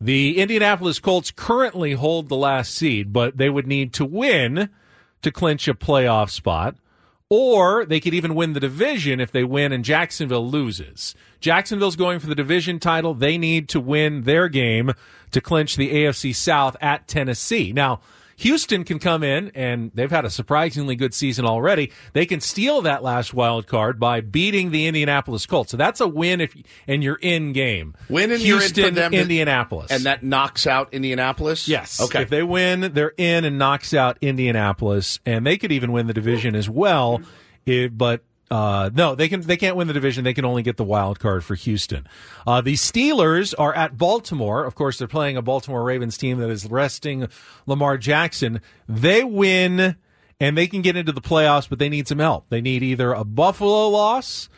[0.00, 4.70] The Indianapolis Colts currently hold the last seed, but they would need to win
[5.22, 6.76] to clinch a playoff spot.
[7.30, 11.14] Or they could even win the division if they win and Jacksonville loses.
[11.40, 13.14] Jacksonville's going for the division title.
[13.14, 14.92] They need to win their game
[15.30, 17.72] to clinch the AFC South at Tennessee.
[17.72, 18.00] Now,
[18.36, 21.92] Houston can come in, and they've had a surprisingly good season already.
[22.12, 25.70] They can steal that last wild card by beating the Indianapolis Colts.
[25.70, 26.54] So that's a win if
[26.86, 27.94] and you're in game.
[28.08, 31.68] Win and in Houston, to- Indianapolis, And that knocks out Indianapolis?
[31.68, 32.00] Yes.
[32.00, 32.22] Okay.
[32.22, 36.14] If they win, they're in and knocks out Indianapolis, and they could even win the
[36.14, 37.20] division as well.
[37.66, 39.40] If, but uh, no, they can.
[39.40, 40.24] They can't win the division.
[40.24, 42.06] They can only get the wild card for Houston.
[42.46, 44.64] Uh, the Steelers are at Baltimore.
[44.64, 47.28] Of course, they're playing a Baltimore Ravens team that is resting
[47.66, 48.60] Lamar Jackson.
[48.88, 49.96] They win.
[50.40, 52.48] And they can get into the playoffs, but they need some help.
[52.48, 54.48] They need either a Buffalo loss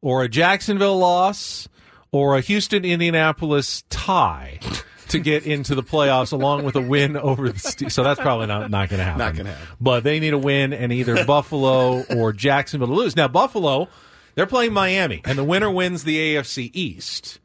[0.00, 1.68] or a Jacksonville loss
[2.12, 4.60] or a Houston Indianapolis tie
[5.16, 8.46] to get into the playoffs along with a win over the Ste- so that's probably
[8.46, 9.18] not not going to happen.
[9.18, 9.66] Not gonna happen.
[9.80, 13.16] But they need a win and either Buffalo or Jacksonville to lose.
[13.16, 13.88] Now Buffalo,
[14.34, 17.40] they're playing Miami and the winner wins the AFC East.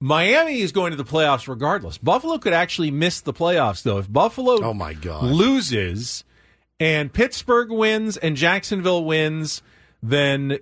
[0.00, 1.98] Miami is going to the playoffs regardless.
[1.98, 3.98] Buffalo could actually miss the playoffs though.
[3.98, 5.24] If Buffalo Oh, my God.
[5.24, 6.22] loses
[6.78, 9.62] and Pittsburgh wins and Jacksonville wins,
[10.02, 10.58] then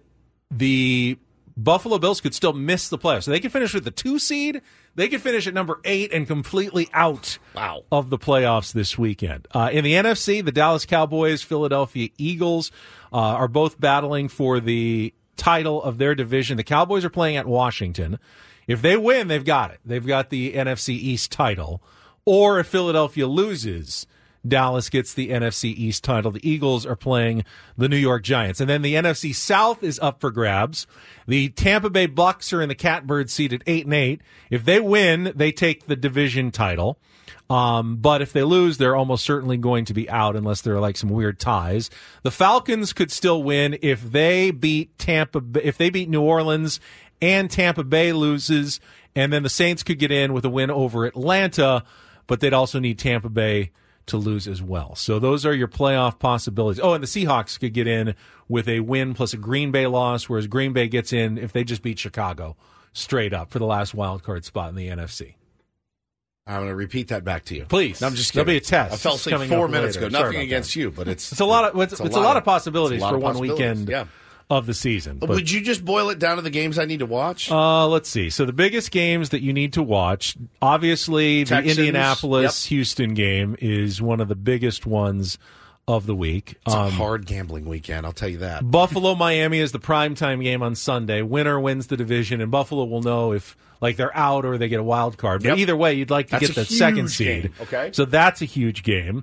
[0.50, 1.18] the
[1.56, 3.22] Buffalo Bills could still miss the playoffs.
[3.24, 4.60] So they could finish with the two seed.
[4.94, 7.84] They could finish at number eight and completely out Wow.
[7.90, 9.48] of the playoffs this weekend.
[9.52, 12.70] Uh, in the NFC, the Dallas Cowboys, Philadelphia Eagles
[13.12, 16.56] uh, are both battling for the title of their division.
[16.58, 18.18] The Cowboys are playing at Washington.
[18.66, 19.80] If they win, they've got it.
[19.84, 21.82] They've got the NFC East title.
[22.26, 24.06] Or if Philadelphia loses,
[24.48, 26.30] Dallas gets the NFC East title.
[26.30, 27.44] The Eagles are playing
[27.76, 28.60] the New York Giants.
[28.60, 30.86] And then the NFC South is up for grabs.
[31.26, 34.20] The Tampa Bay Bucks are in the catbird seat at 8 and 8.
[34.50, 36.98] If they win, they take the division title.
[37.48, 40.80] Um, but if they lose, they're almost certainly going to be out unless there are
[40.80, 41.90] like some weird ties.
[42.22, 46.80] The Falcons could still win if they beat Tampa, if they beat New Orleans
[47.22, 48.80] and Tampa Bay loses,
[49.14, 51.84] and then the Saints could get in with a win over Atlanta,
[52.26, 53.70] but they'd also need Tampa Bay
[54.06, 54.94] to lose as well.
[54.94, 56.80] So those are your playoff possibilities.
[56.82, 58.14] Oh, and the Seahawks could get in
[58.48, 61.64] with a win plus a Green Bay loss, whereas Green Bay gets in if they
[61.64, 62.56] just beat Chicago
[62.92, 65.34] straight up for the last wild card spot in the NFC.
[66.48, 67.64] I'm going to repeat that back to you.
[67.64, 68.00] Please.
[68.00, 70.06] No, I'm just There'll be a test I fell asleep four minutes later.
[70.06, 70.18] ago.
[70.20, 70.80] Nothing against that.
[70.80, 73.10] you, but it's It's a lot of it's, it's it's a lot of possibilities lot
[73.10, 74.04] for of one possibilities, weekend Yeah.
[74.48, 75.18] Of the season.
[75.18, 77.50] But- Would you just boil it down to the games I need to watch?
[77.50, 78.30] Uh, let's see.
[78.30, 83.56] So the biggest games that you need to watch, obviously, the Texans, Indianapolis Houston game
[83.60, 85.38] is one of the biggest ones
[85.88, 86.56] of the week.
[86.66, 88.06] it's a Um, hard gambling weekend.
[88.06, 88.68] I'll tell you that.
[88.70, 91.22] Buffalo Miami is the primetime game on Sunday.
[91.22, 94.80] Winner wins the division, and Buffalo will know if like they're out or they get
[94.80, 95.42] a wild card.
[95.42, 95.58] But Yep.
[95.58, 97.50] either way, you'd like to That's get the second huge seed.
[97.62, 97.90] okay.
[97.92, 99.22] so that's a huge game.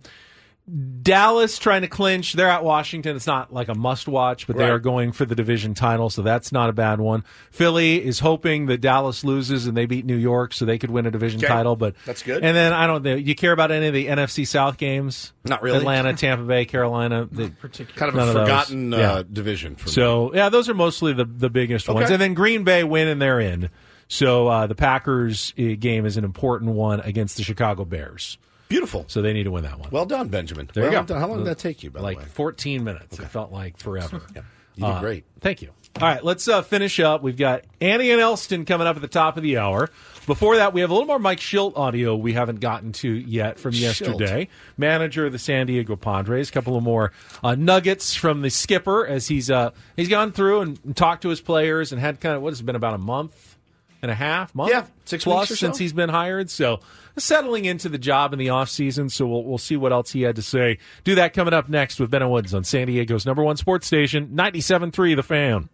[1.02, 2.34] Dallas trying to clinch.
[2.34, 3.17] They're at Washington.
[3.17, 6.21] It's not like a must watch, but they are going for the division title, so
[6.21, 7.26] that's not a bad one.
[7.52, 11.06] Philly is hoping that Dallas loses and they beat New York so they could win
[11.06, 11.47] a division Okay.
[11.47, 12.43] title, but That's good.
[12.43, 13.15] And then I don't know.
[13.15, 15.34] You care about any of the NFC South games?
[15.43, 15.80] Not really.
[15.80, 17.28] Atlanta, Tampa Bay, Carolina.
[17.30, 17.52] The,
[17.95, 19.23] kind of none a of forgotten uh, Yeah.
[19.30, 19.93] division for me.
[19.93, 23.21] So yeah, those are mostly the the biggest ones, and then Green Bay win and
[23.21, 23.69] they're in.
[24.08, 28.38] So uh, the Packers uh, game is an important one against the Chicago Bears.
[28.73, 29.05] Beautiful.
[29.07, 29.89] So they need to win that one.
[29.91, 30.67] Well done, Benjamin.
[30.73, 31.13] There you go.
[31.19, 31.91] How long did that take you?
[31.91, 33.19] By like the way, 14 minutes.
[33.19, 34.19] It felt like forever.
[34.36, 34.41] you
[34.77, 35.25] did Uh, great.
[35.41, 35.69] Thank you.
[36.01, 37.21] All right, let's uh, finish up.
[37.21, 39.91] We've got Annie and Elsten coming up at the top of the hour.
[40.25, 43.59] Before that, we have a little more Mike Shildt audio we haven't gotten to yet
[43.59, 43.81] from Shildt.
[43.81, 44.47] yesterday.
[44.75, 46.49] Manager of the San Diego Padres.
[46.49, 47.12] A couple of more
[47.43, 51.29] uh, nuggets from the skipper as he's uh, he's gone through and, and talked to
[51.29, 53.55] his players and had kind of what has it been about a month
[54.01, 55.55] and a half, month, Yeah, six plus so.
[55.55, 56.49] since he's been hired.
[56.49, 56.79] So
[57.17, 59.10] settling into the job in the off season.
[59.10, 60.78] So we'll we'll see what else he had to say.
[61.04, 64.30] Do that coming up next with Ben Woods on San Diego's number one sports station,
[64.34, 65.69] 97.3 The Fan.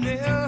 [0.00, 0.47] Kinda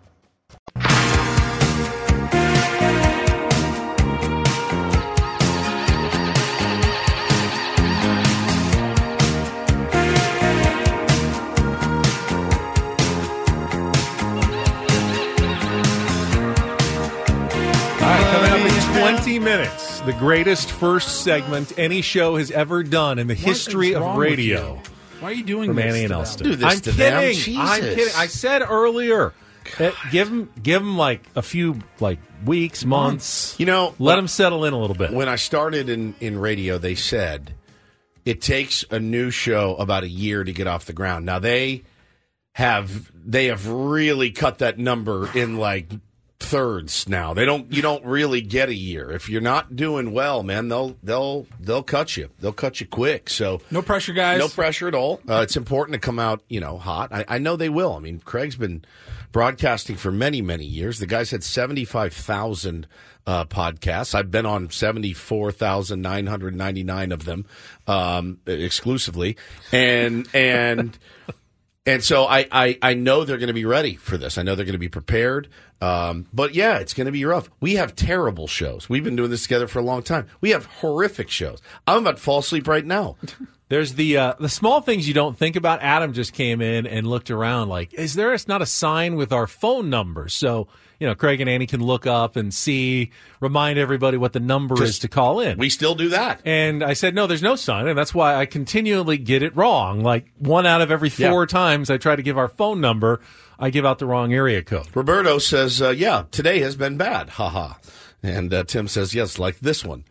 [20.05, 24.81] The greatest first segment any show has ever done in the history is of radio.
[25.19, 26.19] Why are you doing From this Annie to and them?
[26.19, 26.43] Elsten.
[26.47, 27.21] Do this I'm to them.
[27.21, 27.55] kidding.
[27.59, 28.13] I'm kidding.
[28.17, 29.31] I said earlier,
[29.77, 33.55] that give them give them like a few like weeks, months.
[33.59, 35.11] You know, let them settle in a little bit.
[35.11, 37.53] When I started in, in radio, they said
[38.25, 41.27] it takes a new show about a year to get off the ground.
[41.27, 41.83] Now they
[42.53, 45.91] have they have really cut that number in like
[46.41, 47.33] thirds now.
[47.33, 47.71] They don't.
[47.71, 50.67] You don't really get a year if you're not doing well, man.
[50.67, 52.29] They'll they'll they'll cut you.
[52.39, 53.29] They'll cut you quick.
[53.29, 54.39] So No pressure, guys.
[54.39, 55.21] no pressure at all.
[55.29, 57.11] Uh, it's important to come out, you know, hot.
[57.13, 57.93] I, I know they will.
[57.93, 58.83] I mean, Craig's been
[59.31, 60.99] broadcasting for many, many years.
[60.99, 62.85] The guy's had 75,000
[63.25, 64.13] uh, podcasts.
[64.13, 67.45] I've been on 74,999 of them
[67.87, 69.37] um, exclusively.
[69.71, 70.97] And, and,
[71.85, 74.37] and so I, I, I know they're going to be ready for this.
[74.37, 75.49] I know they're going to be prepared.
[75.81, 77.49] Um, but yeah, it's going to be rough.
[77.59, 78.87] We have terrible shows.
[78.87, 80.27] We've been doing this together for a long time.
[80.39, 81.59] We have horrific shows.
[81.87, 83.17] I'm about to fall asleep right now.
[83.69, 85.81] There's the uh, the small things you don't think about.
[85.81, 89.47] Adam just came in and looked around like, is there not a sign with our
[89.47, 90.27] phone number.
[90.27, 90.67] So
[91.01, 94.81] you know, Craig and Annie can look up and see, remind everybody what the number
[94.83, 95.57] is to call in.
[95.57, 96.41] We still do that.
[96.45, 100.01] And I said, no, there's no sign, and that's why I continually get it wrong.
[100.03, 101.45] Like one out of every four Yeah.
[101.47, 103.19] times I try to give our phone number,
[103.57, 104.87] I give out the wrong area code.
[104.93, 107.73] Roberto says, uh, "Yeah, today has been bad." Haha.
[108.23, 110.03] And uh, Tim says, "Yes, like this one."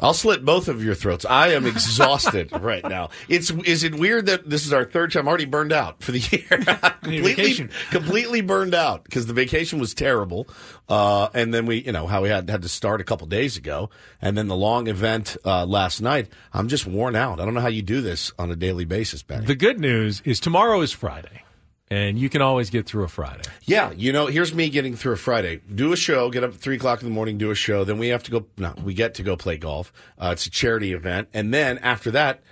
[0.00, 1.24] I'll slit both of your throats.
[1.24, 3.10] I am exhausted right now.
[3.28, 5.22] It's is it weird that this is our third time?
[5.22, 6.48] I'm already burned out for the year.
[7.02, 7.70] completely, vacation.
[7.90, 10.48] completely burned out because the vacation was terrible.
[10.88, 13.56] Uh, and then we, you know, how we had had to start a couple days
[13.56, 13.88] ago,
[14.20, 16.28] and then the long event uh, last night.
[16.52, 17.40] I'm just worn out.
[17.40, 19.44] I don't know how you do this on a daily basis, Ben.
[19.44, 21.42] The good news is tomorrow is Friday,
[21.90, 23.42] and you can always get through a Friday.
[23.64, 25.60] Yeah, you know, here's me getting through a Friday.
[25.74, 27.84] Do a show, get up at three o'clock in the morning, do a show.
[27.84, 28.46] Then we have to go.
[28.58, 29.92] No, we get to go play golf.
[30.18, 32.42] Uh, it's a charity event, and then after that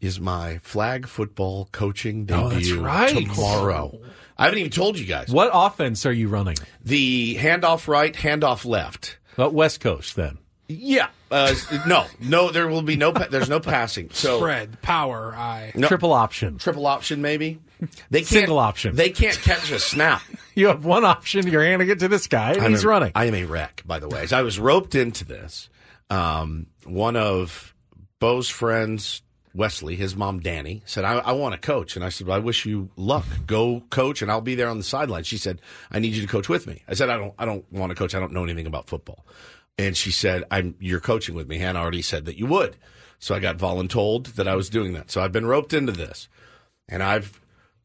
[0.00, 3.14] is my flag football coaching Oh, debut that's right.
[3.26, 4.00] tomorrow.
[4.36, 5.28] I haven't even told you guys.
[5.28, 6.56] What offense are you running?
[6.82, 9.18] The handoff right, handoff left.
[9.38, 10.38] Uh, West Coast, then.
[10.80, 11.08] Yeah.
[11.30, 11.54] Uh,
[11.86, 13.12] no, no, there will be no.
[13.12, 14.10] Pa- there's no passing.
[14.12, 15.72] So Spread, power, I.
[15.74, 15.88] No.
[15.88, 16.58] Triple option.
[16.58, 17.58] triple option, maybe.
[18.10, 18.94] They can't, Single option.
[18.96, 20.22] They can't catch a snap.
[20.54, 21.46] You have one option.
[21.46, 23.12] You're handing it to this guy, and I'm he's a- running.
[23.14, 24.20] I am a wreck, by the way.
[24.20, 25.70] As I was roped into this,
[26.10, 27.74] um, one of
[28.18, 29.22] Bo's friends,
[29.54, 31.96] Wesley, his mom Danny, said, I, I want to coach.
[31.96, 33.24] And I said, well, I wish you luck.
[33.46, 35.24] Go coach, and I'll be there on the sideline.
[35.24, 36.82] She said, I need you to coach with me.
[36.86, 38.14] I said, I don't, I don't want to coach.
[38.14, 39.24] I don't know anything about football.
[39.78, 41.58] And she said, I'm, you're coaching with me.
[41.58, 42.76] Hannah already said that you would.
[43.18, 45.10] So I got voluntold that I was doing that.
[45.10, 46.28] So I've been roped into this.
[46.88, 47.40] And I've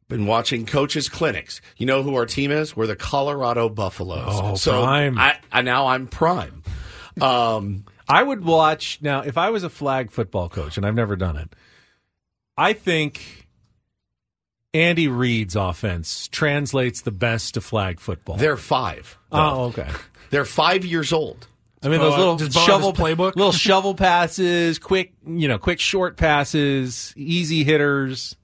[0.10, 1.62] been watching coaches clinics.
[1.78, 2.76] You know who our team is?
[2.76, 4.26] We're the Colorado Buffaloes.
[4.28, 5.18] Oh, so prime.
[5.18, 6.64] I, I now I'm prime.
[7.22, 11.16] Um, I would watch now if I was a flag football coach, and I've never
[11.16, 11.54] done it.
[12.58, 13.48] I think
[14.74, 18.38] Andy Reid's offense translates the best to flag football.
[18.38, 19.18] they're five.
[19.32, 19.90] oh, okay.
[20.30, 21.48] They're five years old.
[21.84, 23.36] I mean, those little does shovel playbook?
[23.36, 28.36] little shovel passes, quick, you know, quick short passes, easy hitters.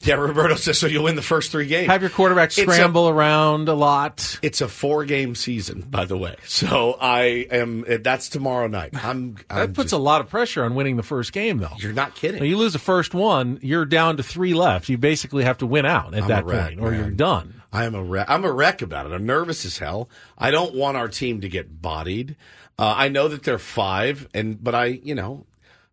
[0.00, 0.86] Yeah, Roberto says so.
[0.86, 1.86] You'll win the first three games.
[1.90, 4.38] Have your quarterback It's a- scramble around a lot.
[4.42, 6.36] It's a four game season, by the way.
[6.44, 7.82] So I am.
[8.02, 8.90] That's tomorrow night.
[8.94, 9.34] I'm.
[9.34, 11.72] That I'm puts just- a lot of pressure on winning the first game, though.
[11.78, 12.40] You're not kidding.
[12.40, 14.90] When you lose the first one, you're down to three left.
[14.90, 17.00] You basically have to win out at I'm that a wreck, point, or man.
[17.00, 17.62] you're done.
[17.76, 18.30] I am a wreck.
[18.30, 19.12] I'm a wreck about it.
[19.12, 20.08] I'm nervous as hell.
[20.38, 22.34] I don't want our team to get bodied.
[22.78, 25.44] Uh, I know that they're five, and but I, you know,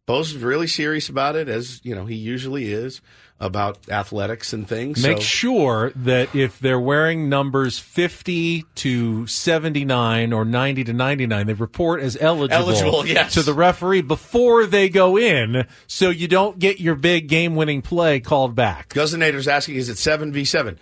[0.06, 3.02] Bo's really serious about it, as you know he usually is
[3.38, 5.04] about athletics and things.
[5.04, 11.48] Make so, sure that if they're wearing numbers 50 to 79 or 90 to 99,
[11.48, 13.34] they report as eligible, Eligible, yes.
[13.34, 17.82] to the referee before they go in so you don't get your big game winning
[17.82, 18.94] play called back.
[18.94, 20.80] Guzzinator's asking, is it seven v seven?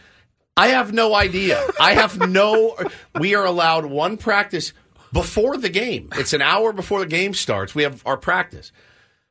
[0.58, 1.62] I have no idea.
[1.80, 2.76] I have no.
[3.20, 4.74] We are allowed one practice
[5.14, 6.10] before the game.
[6.16, 7.74] It's an hour before the game starts.
[7.74, 8.72] We have our practice.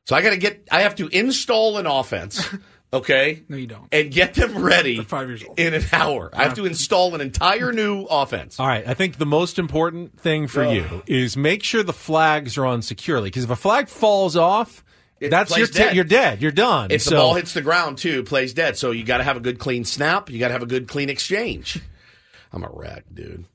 [0.05, 0.67] So I got to get.
[0.71, 2.47] I have to install an offense.
[2.93, 3.43] Okay.
[3.47, 3.87] No, you don't.
[3.93, 5.57] And get them ready They're five years old.
[5.57, 6.29] in an hour.
[6.33, 8.59] I have to install an entire new offense.
[8.59, 8.85] All right.
[8.85, 10.71] I think the most important thing for Oh.
[10.71, 14.79] you is make sure the flags are on securely because if a flag falls off,
[14.79, 14.83] It
[15.29, 15.95] that's your dead.
[15.95, 16.41] you're dead.
[16.41, 16.91] You're done.
[16.91, 18.77] If the ball hits the ground too, plays dead.
[18.77, 20.29] So you got to have a good clean snap.
[20.29, 21.79] You got to have a good clean exchange.
[22.53, 23.45] I'm a wreck, dude.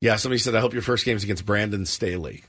[0.00, 2.42] Yeah, somebody said I hope your first game's against Brandon Staley.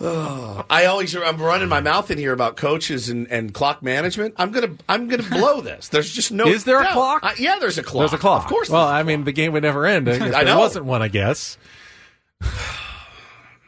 [0.00, 4.34] Oh, I always I'm running my mouth in here about coaches and, and clock management.
[4.36, 5.88] I'm gonna I'm gonna blow this.
[5.88, 6.46] There's just no.
[6.48, 7.20] Is there a clock?
[7.22, 8.00] I- yeah, there's a clock.
[8.02, 8.42] There's a clock.
[8.44, 8.68] Of course.
[8.68, 10.58] Well, I mean, the game would never end if I there know.
[10.58, 11.00] wasn't one.
[11.02, 11.56] I guess.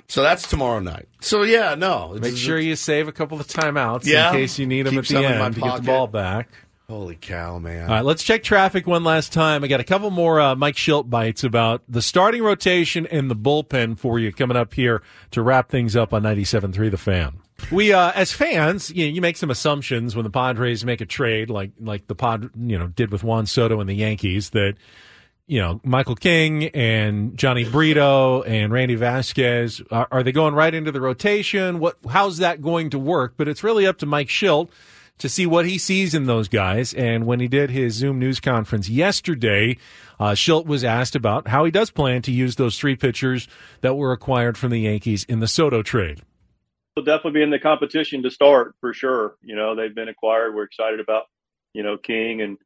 [0.08, 1.08] So that's tomorrow night.
[1.20, 2.16] So yeah, no.
[2.20, 4.30] Make sure you save a couple of timeouts Yeah.
[4.30, 6.06] in case you need them at the some in my end to get the ball
[6.06, 6.48] back.
[6.88, 7.82] Holy cow, man!
[7.82, 9.64] All right, let's check traffic one last time.
[9.64, 13.34] I got a couple more uh, Mike Shildt bites about the starting rotation and the
[13.34, 15.02] bullpen for you coming up here
[15.32, 17.40] to wrap things up on 97.3 The Fan.
[17.72, 21.06] We, uh, as fans, you, know, you make some assumptions when the Padres make a
[21.06, 24.76] trade, like like the Pod, you know, did with Juan Soto and the Yankees, that
[25.46, 30.74] you know Michael King and Jhony Brito and Randy Vasquez are, are they going right
[30.74, 31.78] into the rotation?
[31.78, 33.34] What, how's that going to work?
[33.36, 34.68] But it's really up to Mike Shildt
[35.18, 36.92] to see what he sees in those guys.
[36.92, 39.78] And when he did his Zoom news conference yesterday,
[40.20, 43.48] uh, Shildt was asked about how he does plan to use those three pitchers
[43.80, 46.22] that were acquired from the Yankees in the Soto trade.
[46.94, 49.36] They'll definitely be in the competition to start for sure.
[49.42, 50.54] You know, they've been acquired.
[50.54, 51.24] We're excited about,
[51.72, 52.58] you know, King and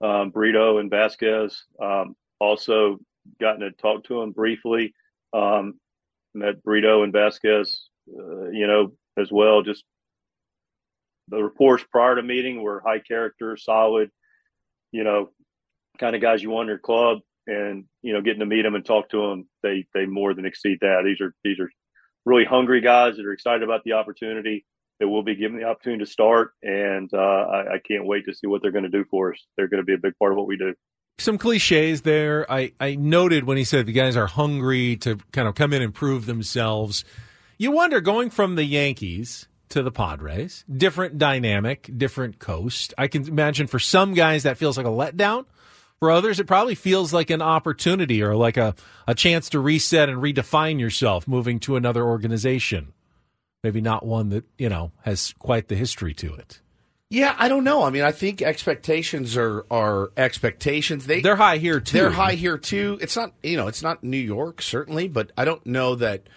[0.00, 1.64] um, Brito and Vasquez.
[1.82, 2.98] Um, also
[3.40, 4.94] gotten to talk to him briefly.
[5.32, 5.74] Um,
[6.34, 9.62] met Brito and Vasquez, uh, you know, as well.
[9.62, 9.84] Just
[11.28, 14.10] the reports prior to meeting were high character, solid,
[14.92, 15.30] you know,
[15.98, 17.18] kind of guys you want in your club.
[17.46, 20.44] And you know, getting to meet them and talk to them, they they more than
[20.44, 21.02] exceed that.
[21.04, 21.70] These are these are
[22.26, 24.66] really hungry guys that are excited about the opportunity.
[25.00, 28.34] That will be given the opportunity to start, and uh, I, I can't wait to
[28.34, 29.46] see what they're going to do for us.
[29.56, 30.74] They're going to be a big part of what we do
[31.18, 32.50] some cliches there.
[32.50, 35.82] I, I noted when he said the guys are hungry to kind of come in
[35.82, 37.04] and prove themselves.
[37.58, 42.94] You wonder going from the Yankees to the Padres, different dynamic, different coast.
[42.96, 45.44] I can imagine for some guys that feels like a letdown.
[45.98, 48.76] For others, it probably feels like an opportunity or like a,
[49.08, 52.92] a chance to reset and redefine yourself moving to another organization.
[53.64, 56.60] Maybe not one that, you know, has quite the history to it.
[57.10, 57.84] Yeah, I don't know.
[57.84, 61.06] I mean, I think expectations are are expectations.
[61.06, 61.96] They they're high here too.
[61.96, 62.98] They're high here too.
[63.00, 66.28] It's not you know, it's not New York certainly, but I don't know that.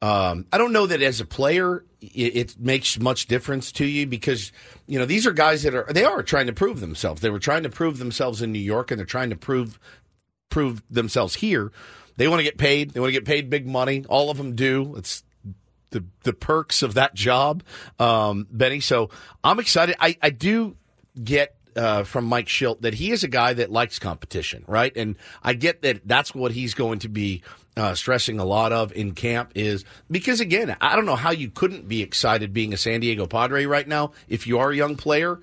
[0.00, 4.06] Um, I don't know that as a player it, it, makes much difference to you
[4.06, 4.52] because
[4.86, 7.20] you know these are guys that are they are trying to prove themselves.
[7.20, 9.80] They were trying to prove themselves in New York, and they're trying to prove
[10.50, 11.72] prove themselves here.
[12.16, 12.90] They want to get paid.
[12.90, 14.04] They want to get paid big money.
[14.08, 14.94] All of them do.
[14.96, 15.22] It's
[15.90, 17.62] the the perks of that job,
[17.98, 18.80] um, Benny.
[18.80, 19.10] So
[19.42, 19.96] I'm excited.
[20.00, 20.76] I, I do
[21.22, 24.94] get uh, from Mike Shildt that he is a guy that likes competition, right?
[24.96, 27.42] And I get that that's what he's going to be
[27.76, 31.48] uh, stressing a lot of in camp is because again, I don't know how you
[31.48, 34.96] couldn't be excited being a San Diego Padre right now if you are a young
[34.96, 35.40] player.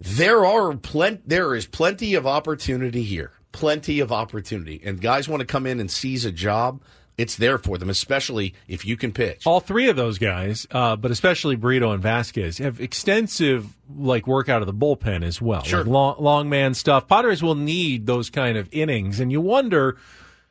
[0.00, 1.22] There are plenty.
[1.26, 3.32] There is plenty of opportunity here.
[3.52, 6.82] Plenty of opportunity, and guys want to come in and seize a job
[7.18, 9.46] it's there for them, especially if you can pitch.
[9.46, 14.48] All three of those guys, uh, but especially Brito and Vasquez, have extensive like work
[14.48, 15.62] out of the bullpen as well.
[15.62, 15.80] Sure.
[15.80, 17.08] Like long, long man stuff.
[17.08, 19.96] Padres will need those kind of innings, and you wonder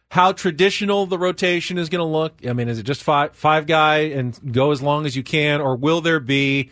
[0.09, 2.33] how traditional the rotation is going to look.
[2.47, 5.61] I mean, is it just five five guy and go as long as you can,
[5.61, 6.71] or will there be,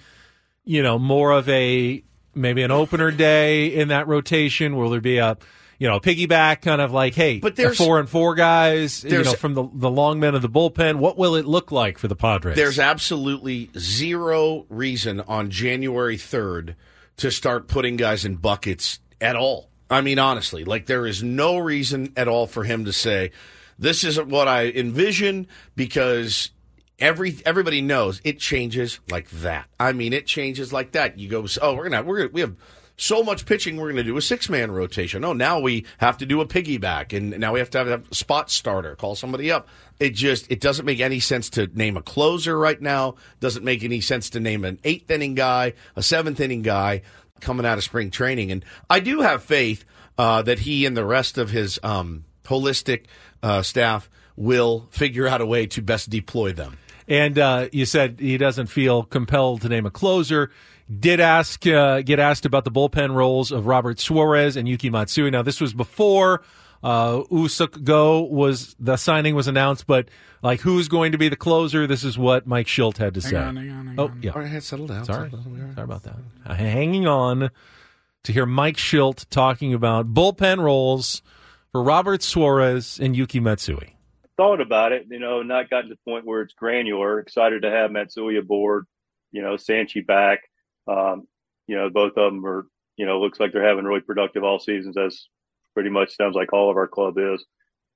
[0.63, 4.75] you know, more of a maybe an opener day in that rotation?
[4.75, 5.37] Will there be a
[5.79, 9.33] you know, piggyback kind of like, hey, but there's four and four guys, you know,
[9.33, 10.95] from the the long men of the bullpen.
[10.97, 12.55] What will it look like for the Padres?
[12.55, 16.75] There's absolutely zero reason on January third
[17.17, 19.69] to start putting guys in buckets at all.
[19.89, 23.31] I mean, honestly, like there is no reason at all for him to say
[23.77, 26.51] this isn't what I envision because
[26.99, 29.67] every everybody knows it changes like that.
[29.79, 31.19] I mean, it changes like that.
[31.19, 32.55] You go, oh, we're gonna we're gonna we have
[33.03, 35.25] so much pitching, we're going to do a six man rotation.
[35.25, 38.15] Oh, now we have to do a piggyback, and now we have to have a
[38.15, 39.67] spot starter, call somebody up.
[39.99, 43.15] It just it doesn't make any sense to name a closer right now.
[43.41, 47.01] Doesn't make any sense to name an eighth inning guy, a seventh inning guy
[47.41, 48.51] coming out of spring training.
[48.51, 49.83] And I do have faith
[50.17, 53.05] uh, that he and the rest of his um, holistic
[53.41, 56.77] uh, staff will figure out a way to best deploy them.
[57.07, 60.51] And uh, you said he doesn't feel compelled to name a closer
[60.99, 65.31] did ask uh, get asked about the bullpen roles of Robert Suarez and Yuki Matsui.
[65.31, 66.43] Now this was before
[66.83, 70.09] uh, Woo-Suk Go was the signing was announced, but
[70.41, 71.87] like who's going to be the closer?
[71.87, 73.37] This is what Mike Shildt had to hang say.
[73.37, 74.19] On, hang on, hang oh on.
[74.21, 75.05] yeah, all right, settle down.
[75.05, 75.73] Sorry, settle down.
[75.73, 76.15] sorry about that.
[76.45, 77.49] Uh, hanging on
[78.23, 81.21] to hear Mike Shildt talking about bullpen roles
[81.71, 83.95] for Robert Suarez and Yuki Matsui.
[84.35, 87.19] Thought about it, you know, not gotten to the point where it's granular.
[87.19, 88.85] Excited to have Matsui aboard,
[89.31, 90.39] you know, Sanchi back.
[90.87, 91.27] Um,
[91.67, 92.67] you know, both of them are,
[92.97, 94.97] you know, looks like they're having really productive all seasons.
[94.97, 95.27] As
[95.73, 97.43] pretty much sounds like all of our club is.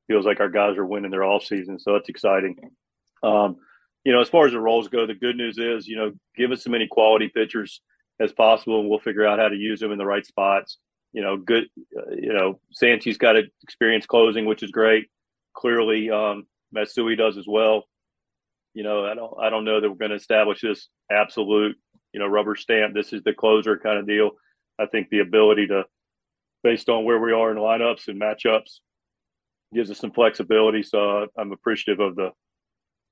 [0.08, 2.56] Feels like our guys are winning their off season, so that's exciting.
[3.24, 3.58] Um,
[4.06, 6.52] you know, as far as the roles go, the good news is, you know, give
[6.52, 7.82] us as many quality pitchers
[8.22, 10.78] as possible, and we'll figure out how to use them in the right spots.
[11.12, 11.66] You know, good.
[11.96, 15.08] Uh, you know, Sanchi's got experience closing, which is great.
[15.54, 17.84] Clearly, um, Matsui does as well.
[18.74, 21.76] You know, I don't, I don't know that we're going to establish this absolute
[22.18, 22.96] you know, rubber stamp.
[22.96, 24.32] This is the closer kind of deal.
[24.80, 25.84] I think the ability to,
[26.64, 28.80] based on where we are in lineups and matchups,
[29.72, 30.82] gives us some flexibility.
[30.82, 32.32] So I'm appreciative of the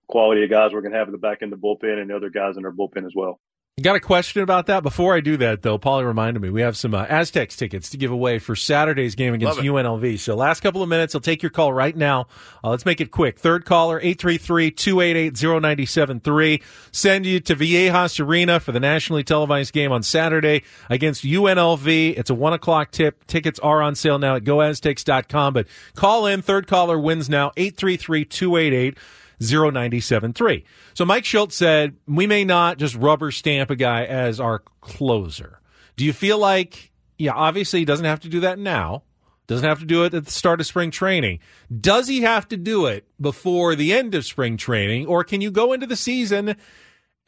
[0.08, 2.10] quality of guys we're going to have in the back end of the bullpen and
[2.10, 3.40] the other guys in our bullpen as well.
[3.78, 4.84] You got a question about that?
[4.84, 7.98] Before I do that, though, Paulie reminded me we have some uh, Aztecs tickets to
[7.98, 10.18] give away for Saturday's game against UNLV.
[10.18, 12.28] So, last couple of minutes, I'll take your call right now.
[12.64, 13.38] Uh, let's make it quick.
[13.38, 16.64] Third caller, 833 288 0973.
[16.94, 22.18] Send you to Viejas Arena for the nationally televised game on Saturday against UNLV.
[22.18, 23.28] It's a one o'clock tip.
[23.28, 25.54] Tickets are on sale now at goaztecs.com.
[25.54, 26.42] But call in.
[26.42, 28.98] Third caller wins now, 833 288
[29.40, 30.64] 0973.
[30.94, 35.60] So Mike Shildt said, we may not just rubber stamp a guy as our closer.
[35.96, 39.04] Do you feel like, yeah, obviously he doesn't have to do that now.
[39.48, 41.40] Doesn't have to do it at the start of spring training.
[41.80, 45.06] Does he have to do it before the end of spring training?
[45.06, 46.56] Or can you go into the season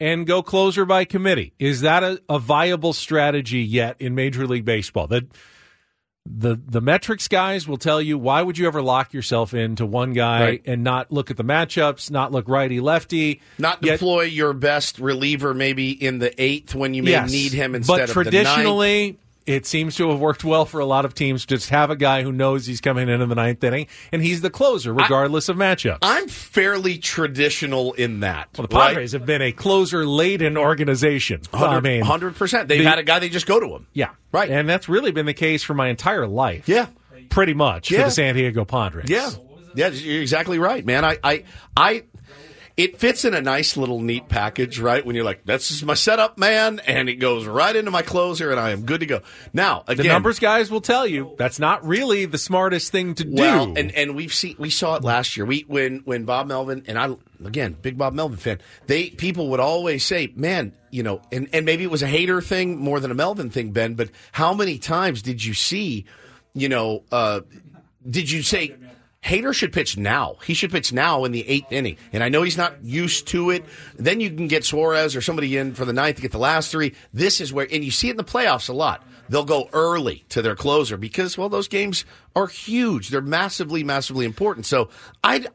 [0.00, 1.54] and go closer by committee?
[1.58, 5.06] Is that a, a viable strategy yet in Major League Baseball?
[5.06, 5.26] That
[6.30, 10.12] the the metrics guys will tell you why would you ever lock yourself into one
[10.12, 10.62] guy Right.
[10.66, 14.98] and not look at the matchups, not look righty lefty, Not Yet- deploy your best
[14.98, 17.30] reliever maybe in the eighth when you may Yes.
[17.32, 19.16] need him instead but of the ninth.
[19.48, 21.46] It seems to have worked well for a lot of teams.
[21.46, 24.42] Just have a guy who knows he's coming in in the ninth inning, and he's
[24.42, 25.98] the closer regardless of matchups.
[26.02, 28.48] I'm fairly traditional in that.
[28.56, 31.40] well, the Padres have been a closer laden organization.
[31.52, 32.68] I mean, hundred percent.
[32.68, 33.86] They've the- had a guy they just go to him.
[33.92, 36.68] yeah, right, and that's really been the case for my entire life.
[36.68, 36.86] Yeah,
[37.30, 39.08] pretty much for the San Diego Padres.
[39.08, 39.30] Yeah,
[39.74, 41.04] yeah, you're exactly right, man.
[41.04, 41.44] I, I,
[41.76, 42.04] I.
[42.78, 45.04] It fits in a nice little neat package, right?
[45.04, 48.52] When you're like, "This is my setup, man," and it goes right into my closer,
[48.52, 49.20] and I am good to go.
[49.52, 53.24] Now, again, the numbers guys will tell you that's not really the smartest thing to
[53.24, 53.34] do.
[53.76, 55.44] And and we've seen we saw it last year.
[55.44, 58.60] We when when Bob Melvin and I again big Bob Melvin fan.
[58.86, 62.40] They people would always say, "Man, you know," and and maybe it was a hater
[62.40, 63.94] thing more than a Melvin thing, Ben.
[63.94, 66.04] But how many times did you see,
[66.54, 67.40] you know, uh,
[68.08, 68.76] did you say?
[69.22, 70.36] Hader should pitch now.
[70.44, 71.96] He should pitch now in the eighth inning.
[72.12, 73.64] And I know he's not used to it.
[73.96, 76.70] Then you can get Suarez or somebody in for the ninth to get the last
[76.70, 76.94] three.
[77.12, 79.04] This is where, and you see it in the playoffs a lot.
[79.28, 82.04] They'll go early to their closer because, well, those games
[82.34, 83.08] are huge.
[83.08, 84.66] They're massively, massively important.
[84.66, 84.88] So
[85.22, 85.46] I,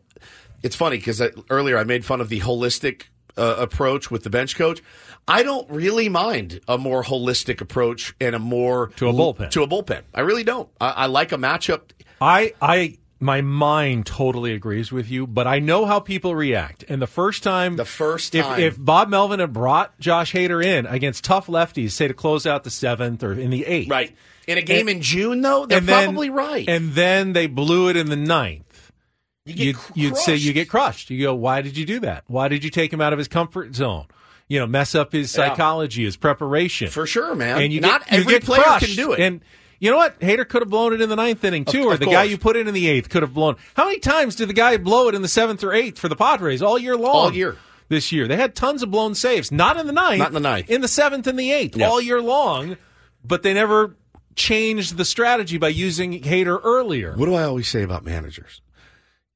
[0.61, 3.03] it's funny because earlier I made fun of the holistic
[3.37, 4.81] uh, approach with the bench coach.
[5.27, 9.49] I don't really mind a more holistic approach and a more To a bullpen.
[9.51, 10.69] To a bullpen, I really don't.
[10.79, 11.81] I, I like a matchup.
[12.21, 16.83] I I my mind totally agrees with you, but I know how people react.
[16.87, 20.63] And the first time, the first if, time- if Bob Melvin had brought Josh Hader
[20.63, 24.15] in against tough lefties, say to close out the seventh or in the eighth, Right.
[24.45, 26.67] In a game And- in June, though, they're then- probably right.
[26.67, 28.91] And then they blew it in the ninth.
[29.45, 31.09] You get you'd, say you get crushed.
[31.09, 32.23] You go, why did you do that?
[32.27, 34.05] Why did you take him out of his comfort zone?
[34.47, 35.49] You know, mess up his Yeah.
[35.49, 36.89] psychology, his preparation.
[36.89, 37.61] For sure, man.
[37.61, 39.19] And you Not get, you every get player can do it.
[39.19, 39.41] And
[39.83, 40.17] you know what?
[40.21, 42.23] Hader could have blown it in the ninth inning too, Of- or of the guy
[42.23, 43.57] you put in in the eighth could have blown.
[43.75, 46.15] How many times did the guy blow it in the seventh or eighth for the
[46.15, 47.15] Padres all year long?
[47.15, 47.57] All year.
[47.89, 49.51] This year, they had tons of blown saves.
[49.51, 50.19] Not in the ninth.
[50.19, 50.69] Not in the ninth.
[50.69, 51.89] In the seventh and the eighth, Yeah.
[51.89, 52.77] all year long.
[53.25, 53.95] But they never
[54.35, 57.13] changed the strategy by using Hader earlier.
[57.15, 58.61] What do I always say about managers?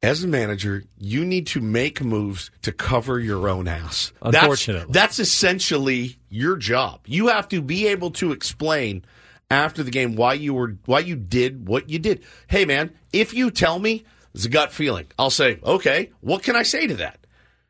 [0.02, 4.14] As a manager, you need to make moves to cover your own ass.
[4.24, 4.92] That's- Unfortunately.
[4.94, 7.02] that's, essentially your job.
[7.06, 9.04] You have to be able to explain
[9.50, 12.24] after the game why you were why you did what you did.
[12.48, 16.56] Hey, man, if you tell me it's a gut feeling, I'll say, okay, what can
[16.56, 17.20] I say to that?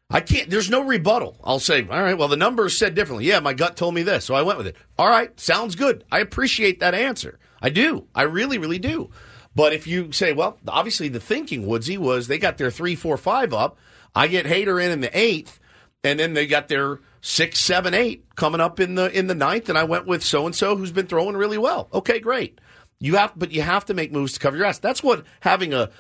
[0.09, 0.49] I can't.
[0.49, 1.37] There's no rebuttal.
[1.43, 2.17] I'll say, all right.
[2.17, 3.25] Well, the numbers said differently.
[3.25, 4.75] Yeah, my gut told me this, so I went with it.
[4.97, 6.05] All right, sounds good.
[6.11, 7.39] I appreciate that answer.
[7.61, 8.07] I do.
[8.15, 9.09] I really, really do.
[9.55, 13.17] But if you say, well, obviously the thinking, Woodsy, was they got their three, four,
[13.17, 13.77] five up.
[14.15, 15.59] I get Hader in in the eighth,
[16.07, 19.69] and then they got their six, seven, eight coming up in the in the ninth,
[19.69, 21.89] and I went with so and so who's been throwing really well.
[21.93, 22.59] Okay, great.
[22.99, 24.79] You have, but you have to make moves to cover your ass.
[24.79, 25.91] That's what having a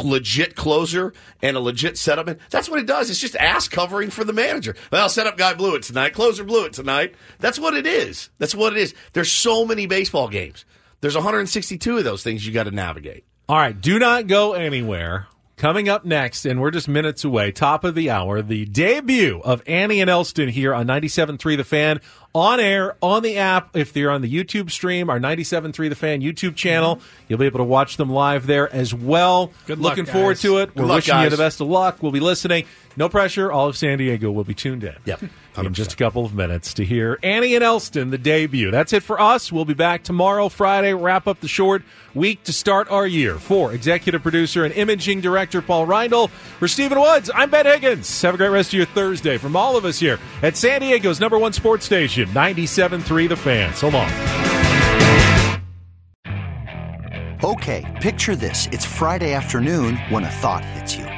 [0.00, 2.38] legit closer and a legit setup.
[2.50, 3.10] That's what it does.
[3.10, 4.76] It's just ass covering for the manager.
[4.92, 6.14] Well, setup guy blew it tonight.
[6.14, 7.14] Closer blew it tonight.
[7.38, 8.30] That's what it is.
[8.38, 8.94] That's what it is.
[9.12, 10.64] There's so many baseball games.
[11.00, 13.24] There's 162 of those things you got to navigate.
[13.48, 15.26] All right, do not go anywhere.
[15.58, 19.60] Coming up next, and we're just minutes away, top of the hour, the debut of
[19.66, 22.00] Annie and Elsten here on 97.3 The Fan,
[22.32, 23.76] on air, on the app.
[23.76, 27.24] If they're on the YouTube stream, our 97.3 The Fan YouTube channel, mm-hmm.
[27.26, 29.50] you'll be able to watch them live there as well.
[29.66, 30.42] Good luck, Looking forward guys.
[30.42, 30.66] to it.
[30.68, 32.04] Good we're luck, wishing you the best of luck.
[32.04, 32.64] We'll be listening.
[32.96, 33.50] No pressure.
[33.50, 34.94] All of San Diego will be tuned in.
[35.06, 35.22] Yep.
[35.66, 38.70] In just a couple of minutes to hear Annie and Elsten, the debut.
[38.70, 39.50] That's it for us.
[39.50, 41.82] We'll be back tomorrow, Friday, wrap up the short
[42.14, 43.34] week to start our year.
[43.34, 48.22] For executive producer and imaging director Paul Reindl, for Stephen Woods, I'm Ben Higgins.
[48.22, 51.20] Have a great rest of your Thursday from all of us here at San Diego's
[51.20, 53.74] number one sports station, 97.3 The Fan.
[53.74, 54.10] So long.
[57.42, 58.68] Okay, picture this.
[58.72, 61.17] It's Friday afternoon when a thought hits you.